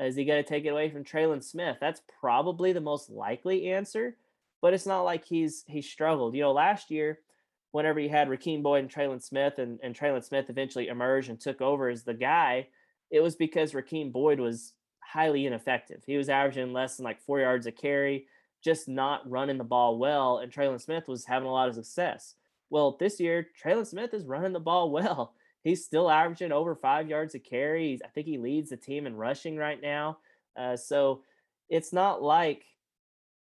[0.00, 1.76] Is he going to take it away from Trelon Smith?
[1.80, 4.16] That's probably the most likely answer,
[4.62, 6.34] but it's not like he's he struggled.
[6.34, 7.18] You know, last year
[7.72, 11.40] whenever you had Rakeem Boyd and Trelon Smith, and, and Trelon Smith eventually emerged and
[11.40, 12.68] took over as the guy,
[13.10, 16.02] it was because Rakeem Boyd was highly ineffective.
[16.06, 18.26] He was averaging less than like four yards a carry,
[18.62, 22.34] just not running the ball well, and Trelon Smith was having a lot of success.
[22.70, 25.34] Well, this year, Trelon Smith is running the ball well.
[25.64, 27.98] He's still averaging over five yards a carry.
[28.04, 30.18] I think he leads the team in rushing right now.
[30.56, 31.22] Uh, so
[31.68, 32.62] it's not like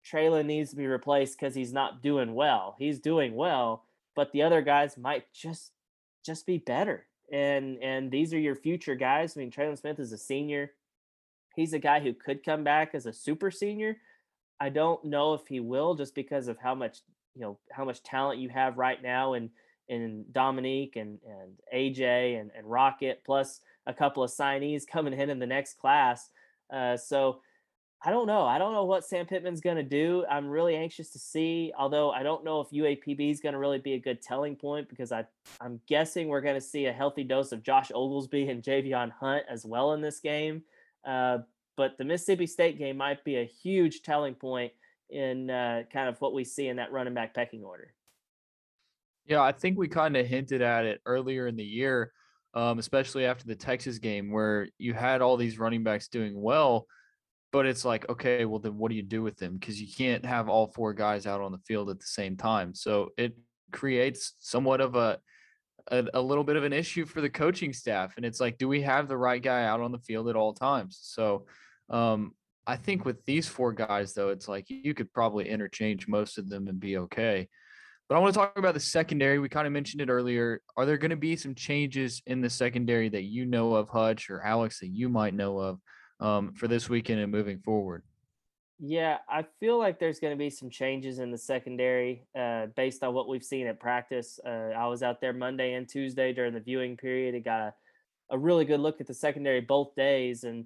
[0.06, 2.76] Trelon needs to be replaced because he's not doing well.
[2.78, 3.83] He's doing well
[4.14, 5.72] but the other guys might just
[6.24, 7.06] just be better.
[7.32, 9.36] And and these are your future guys.
[9.36, 10.72] I mean, Trelon Smith is a senior.
[11.54, 13.98] He's a guy who could come back as a super senior.
[14.60, 16.98] I don't know if he will just because of how much,
[17.34, 19.50] you know, how much talent you have right now and
[19.88, 25.30] in Dominique and and AJ and, and Rocket, plus a couple of signees coming in
[25.30, 26.30] in the next class.
[26.72, 27.40] Uh, so
[28.06, 28.44] I don't know.
[28.44, 30.26] I don't know what Sam Pittman's going to do.
[30.30, 31.72] I'm really anxious to see.
[31.78, 34.90] Although I don't know if UAPB is going to really be a good telling point
[34.90, 35.24] because I
[35.58, 39.44] I'm guessing we're going to see a healthy dose of Josh Oglesby and Javion Hunt
[39.48, 40.62] as well in this game.
[41.06, 41.38] Uh,
[41.76, 44.72] but the Mississippi State game might be a huge telling point
[45.08, 47.94] in uh, kind of what we see in that running back pecking order.
[49.24, 52.12] Yeah, I think we kind of hinted at it earlier in the year,
[52.52, 56.86] um, especially after the Texas game, where you had all these running backs doing well
[57.54, 59.56] but it's like, okay, well, then what do you do with them?
[59.56, 62.74] Because you can't have all four guys out on the field at the same time.
[62.74, 63.38] So it
[63.70, 65.20] creates somewhat of a,
[65.86, 68.14] a, a little bit of an issue for the coaching staff.
[68.16, 70.52] And it's like, do we have the right guy out on the field at all
[70.52, 70.98] times?
[71.00, 71.46] So
[71.90, 72.32] um,
[72.66, 76.48] I think with these four guys, though, it's like you could probably interchange most of
[76.48, 77.46] them and be okay.
[78.08, 79.38] But I want to talk about the secondary.
[79.38, 80.60] We kind of mentioned it earlier.
[80.76, 84.28] Are there going to be some changes in the secondary that you know of, Hutch
[84.28, 85.78] or Alex, that you might know of?
[86.24, 88.02] Um, for this weekend and moving forward?
[88.80, 93.04] Yeah, I feel like there's going to be some changes in the secondary uh, based
[93.04, 94.40] on what we've seen at practice.
[94.44, 97.34] Uh, I was out there Monday and Tuesday during the viewing period.
[97.34, 97.74] It got a,
[98.30, 100.42] a really good look at the secondary both days.
[100.42, 100.64] And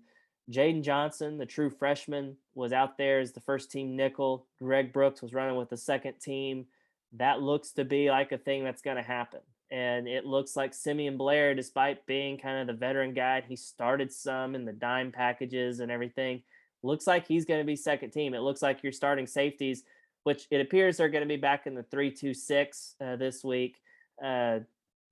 [0.51, 4.47] Jaden Johnson, the true freshman, was out there as the first team nickel.
[4.59, 6.67] Greg Brooks was running with the second team.
[7.15, 9.41] That looks to be like a thing that's going to happen.
[9.71, 14.11] And it looks like Simeon Blair, despite being kind of the veteran guy, he started
[14.11, 16.43] some in the dime packages and everything.
[16.83, 18.35] Looks like he's going to be second team.
[18.35, 19.83] It looks like you're starting safeties,
[20.23, 23.45] which it appears they're going to be back in the three two six uh, this
[23.45, 23.81] week.
[24.25, 24.61] Uh,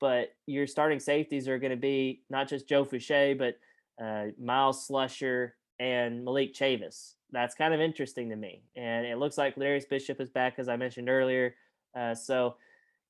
[0.00, 3.58] but your starting safeties are going to be not just Joe Foucha, but
[4.02, 7.14] uh, Myles Slusher and Malik Chavis.
[7.32, 8.62] That's kind of interesting to me.
[8.76, 11.54] And it looks like Darius Bishop is back, as I mentioned earlier.
[11.98, 12.14] Uh,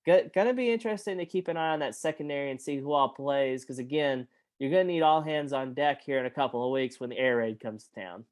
[0.07, 3.63] gonna be interesting to keep an eye on that secondary and see who all plays
[3.63, 4.27] because again,
[4.59, 7.19] you're gonna need all hands on deck here in a couple of weeks when the
[7.19, 8.25] air raid comes to town.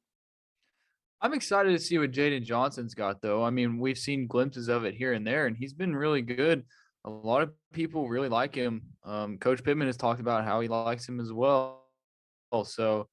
[1.21, 3.43] I'm excited to see what Jaden Johnson's got though.
[3.43, 6.63] I mean, we've seen glimpses of it here and there, and he's been really good.
[7.05, 8.81] A lot of people really like him.
[9.03, 11.83] Um, Coach Pittman has talked about how he likes him as well.
[12.63, 13.09] So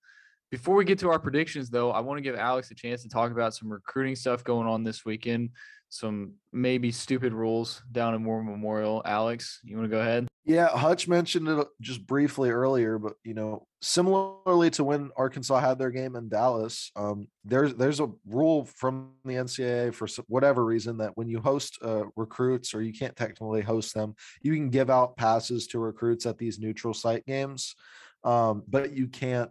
[0.50, 3.08] before we get to our predictions, though, I want to give Alex a chance to
[3.08, 5.50] talk about some recruiting stuff going on this weekend
[5.93, 9.03] some maybe stupid rules down in War Memorial.
[9.05, 10.26] Alex, you want to go ahead?
[10.43, 15.78] Yeah, Hutch mentioned it just briefly earlier, but you know, similarly to when Arkansas had
[15.78, 20.97] their game in Dallas, um, there's there's a rule from the NCAA for whatever reason
[20.97, 24.88] that when you host uh, recruits or you can't technically host them, you can give
[24.88, 27.76] out passes to recruits at these neutral site games,
[28.24, 29.51] um, but you can't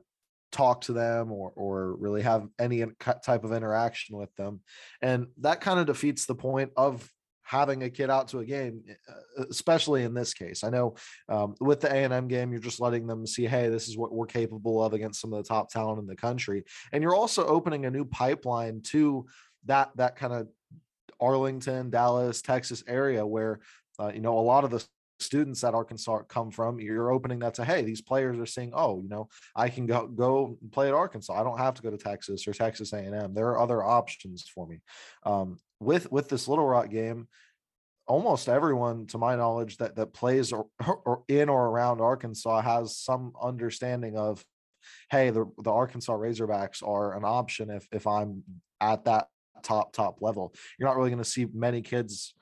[0.51, 2.83] talk to them or or really have any
[3.23, 4.61] type of interaction with them.
[5.01, 7.09] And that kind of defeats the point of
[7.43, 8.81] having a kid out to a game
[9.49, 10.63] especially in this case.
[10.63, 10.95] I know
[11.27, 14.25] um, with the a&m game you're just letting them see hey this is what we're
[14.25, 16.63] capable of against some of the top talent in the country.
[16.91, 19.25] And you're also opening a new pipeline to
[19.65, 20.47] that that kind of
[21.19, 23.59] arlington dallas texas area where
[23.99, 24.83] uh, you know a lot of the
[25.21, 29.01] students that Arkansas come from, you're opening that to hey, these players are saying, oh,
[29.01, 31.39] you know, I can go go play at Arkansas.
[31.39, 33.33] I don't have to go to Texas or Texas A&M.
[33.33, 34.81] There are other options for me.
[35.23, 37.27] Um, with with this Little Rock game,
[38.07, 40.67] almost everyone, to my knowledge, that that plays or,
[41.05, 44.43] or in or around Arkansas has some understanding of,
[45.09, 48.43] hey, the the Arkansas Razorbacks are an option if if I'm
[48.79, 49.27] at that
[49.63, 50.53] top top level.
[50.77, 52.33] You're not really going to see many kids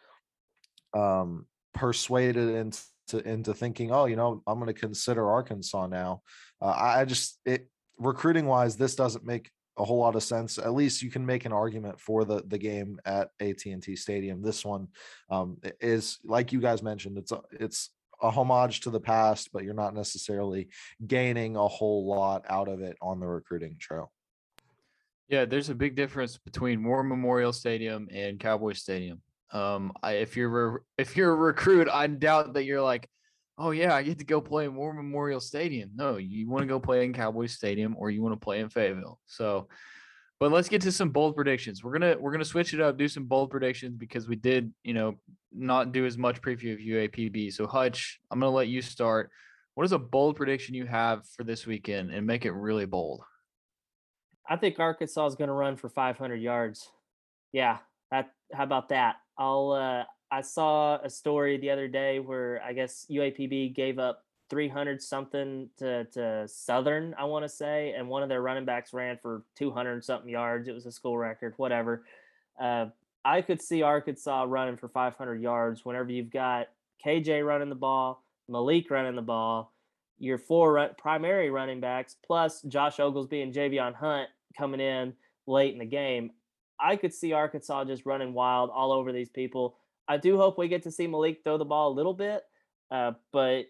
[0.96, 2.82] um persuaded into
[3.26, 6.22] into thinking, oh, you know, I'm going to consider Arkansas now.
[6.62, 7.68] Uh, I just it
[7.98, 10.58] recruiting wise, this doesn't make a whole lot of sense.
[10.58, 14.42] At least you can make an argument for the the game at AT&T Stadium.
[14.42, 14.88] This one
[15.30, 17.18] um, is like you guys mentioned.
[17.18, 17.90] It's a, it's
[18.22, 20.70] a homage to the past, but you're not necessarily
[21.06, 24.12] gaining a whole lot out of it on the recruiting trail.
[25.30, 29.22] Yeah, there's a big difference between War Memorial Stadium and Cowboy Stadium.
[29.52, 33.10] Um, I, if you're re- if you're a recruit, I doubt that you're like,
[33.58, 35.92] oh yeah, I get to go play in War Memorial Stadium.
[35.96, 38.70] No, you want to go play in Cowboys Stadium or you want to play in
[38.70, 39.20] Fayetteville.
[39.26, 39.68] So,
[40.40, 41.84] but let's get to some bold predictions.
[41.84, 44.94] We're gonna we're gonna switch it up, do some bold predictions because we did, you
[44.94, 45.16] know,
[45.52, 47.52] not do as much preview of UAPB.
[47.54, 49.32] So Hutch, I'm gonna let you start.
[49.76, 53.22] What is a bold prediction you have for this weekend and make it really bold?
[54.50, 56.90] I think Arkansas is going to run for 500 yards.
[57.54, 57.78] Yeah,
[58.12, 58.32] that.
[58.52, 59.18] How about that?
[59.40, 64.26] I'll uh, I saw a story the other day where I guess UAPB gave up
[64.50, 68.94] 300 something to, to Southern, I want to say, and one of their running backs
[68.94, 70.68] ran for 200 something yards.
[70.68, 72.04] It was a school record, whatever.
[72.60, 72.88] Uh,
[73.24, 76.68] I could see Arkansas running for 500 yards whenever you've got
[77.06, 79.72] KJ running the ball, Malik running the ball,
[80.18, 85.14] your four run, primary running backs, plus Josh Oglesby and Javion Hunt coming in
[85.48, 86.32] late in the game.
[86.80, 89.78] I could see Arkansas just running wild all over these people.
[90.08, 92.42] I do hope we get to see Malik throw the ball a little bit,
[92.90, 93.66] uh, but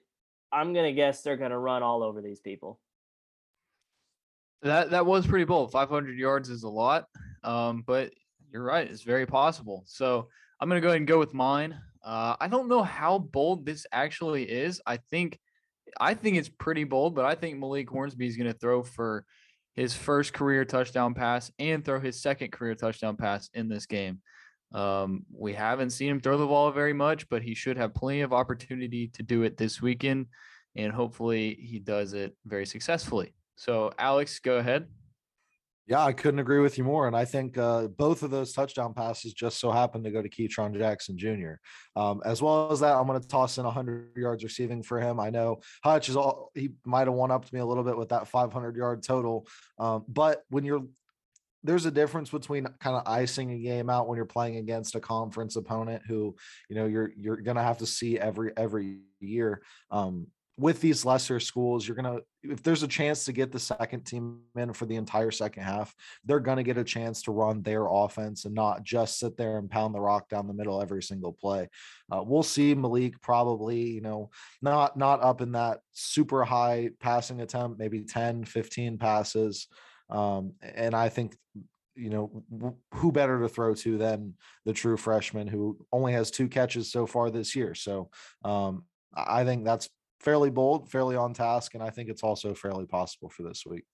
[0.52, 2.80] I'm gonna guess they're gonna run all over these people.
[4.62, 5.72] That that was pretty bold.
[5.72, 7.06] 500 yards is a lot,
[7.44, 8.14] um, but
[8.52, 8.90] you're right.
[8.90, 9.84] It's very possible.
[9.86, 10.28] So
[10.60, 11.80] I'm gonna go ahead and go with mine.
[12.04, 14.82] Uh, I don't know how bold this actually is.
[14.86, 15.40] I think
[16.00, 19.26] I think it's pretty bold, but I think Malik Hornsby is to throw for
[19.80, 24.20] his first career touchdown pass and throw his second career touchdown pass in this game.
[24.74, 28.20] Um, we haven't seen him throw the ball very much, but he should have plenty
[28.20, 30.28] of opportunity to do it this weekend,
[30.76, 33.34] and hopefully he does it very successfully.
[33.56, 34.88] So, Alex, go ahead.
[35.90, 37.08] Yeah, I couldn't agree with you more.
[37.08, 40.30] And I think uh, both of those touchdown passes just so happened to go to
[40.30, 41.54] Ketron Jackson Jr.
[41.96, 45.20] Um, as well as that, I'm going to toss in 100 yards receiving for him.
[45.20, 47.98] I know Hutch is all he might have won up to me a little bit
[47.98, 49.48] with that 500 yard total.
[49.80, 50.86] Um, but when you're
[51.64, 55.00] there's a difference between kind of icing a game out when you're playing against a
[55.00, 56.36] conference opponent who
[56.70, 59.62] you know you're you're gonna have to see every every year
[59.92, 60.28] um,
[60.60, 64.42] with these lesser schools, you're gonna if there's a chance to get the second team
[64.58, 65.96] in for the entire second half,
[66.26, 69.72] they're gonna get a chance to run their offense and not just sit there and
[69.72, 71.70] pound the rock down the middle every single play.
[72.12, 74.30] Uh, we'll see Malik probably, you know,
[74.62, 79.68] not not up in that super high passing attempt, maybe 10, 15 passes.
[80.10, 81.38] Um, and I think
[81.96, 82.44] you know
[82.94, 84.34] who better to throw to than
[84.66, 87.76] the true freshman who only has two catches so far this year.
[87.76, 88.10] So
[88.44, 88.84] um,
[89.16, 89.90] I think that's
[90.20, 93.86] fairly bold, fairly on task, and I think it's also fairly possible for this week.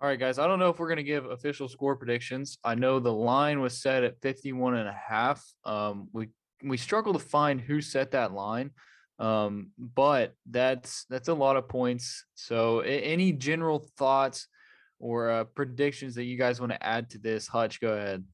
[0.00, 0.38] All right, guys.
[0.38, 2.58] I don't know if we're going to give official score predictions.
[2.64, 5.44] I know the line was set at 51 and a half.
[5.64, 6.28] Um, we
[6.64, 8.70] we struggle to find who set that line.
[9.18, 12.24] Um, but that's that's a lot of points.
[12.34, 14.48] So any general thoughts
[14.98, 17.46] or uh, predictions that you guys want to add to this?
[17.46, 18.24] Hutch, go ahead.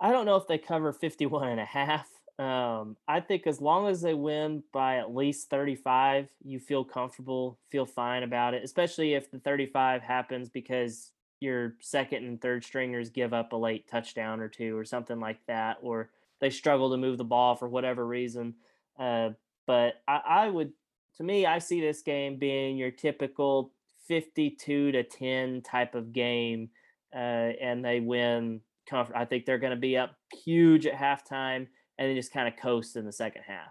[0.00, 2.08] I don't know if they cover 51 and a half.
[2.42, 7.60] Um, I think as long as they win by at least 35, you feel comfortable,
[7.70, 13.10] feel fine about it, especially if the 35 happens because your second and third stringers
[13.10, 16.96] give up a late touchdown or two or something like that, or they struggle to
[16.96, 18.54] move the ball for whatever reason.
[18.98, 19.30] Uh,
[19.64, 20.72] but I, I would,
[21.18, 23.72] to me, I see this game being your typical
[24.08, 26.70] 52 to 10 type of game,
[27.14, 27.18] uh,
[27.60, 28.62] and they win.
[28.84, 29.14] Comfort.
[29.14, 31.68] I think they're going to be up huge at halftime
[32.02, 33.70] and then just kind of coast in the second half.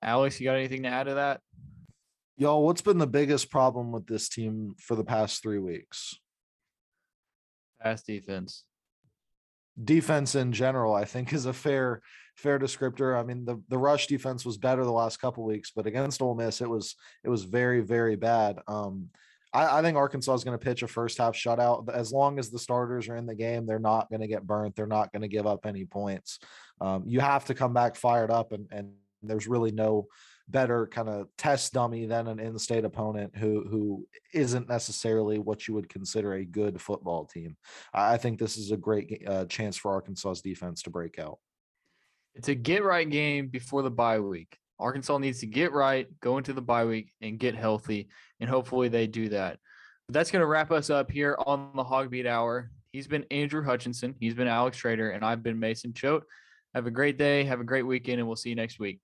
[0.00, 1.40] Alex, you got anything to add to that?
[2.36, 6.14] Y'all, what's been the biggest problem with this team for the past three weeks?
[7.82, 8.62] Pass defense.
[9.82, 12.02] Defense in general, I think, is a fair
[12.36, 13.18] fair descriptor.
[13.18, 16.36] I mean, the the rush defense was better the last couple weeks, but against Ole
[16.36, 18.60] Miss, it was it was very very bad.
[18.68, 19.08] Um,
[19.56, 21.88] I, I think Arkansas is going to pitch a first half shutout.
[21.88, 24.76] As long as the starters are in the game, they're not going to get burnt.
[24.76, 26.38] They're not going to give up any points.
[26.80, 28.92] Um, you have to come back fired up, and and
[29.22, 30.08] there's really no
[30.48, 35.74] better kind of test dummy than an in-state opponent who who isn't necessarily what you
[35.74, 37.56] would consider a good football team.
[37.94, 41.38] I think this is a great uh, chance for Arkansas's defense to break out.
[42.34, 44.58] It's a get right game before the bye week.
[44.78, 48.08] Arkansas needs to get right, go into the bye week, and get healthy.
[48.40, 49.58] And hopefully they do that.
[50.06, 52.70] But that's going to wrap us up here on the Hog Hogbeat Hour.
[52.92, 54.14] He's been Andrew Hutchinson.
[54.20, 56.22] He's been Alex Trader, and I've been Mason Choate.
[56.74, 57.44] Have a great day.
[57.44, 59.00] Have a great weekend, and we'll see you next week.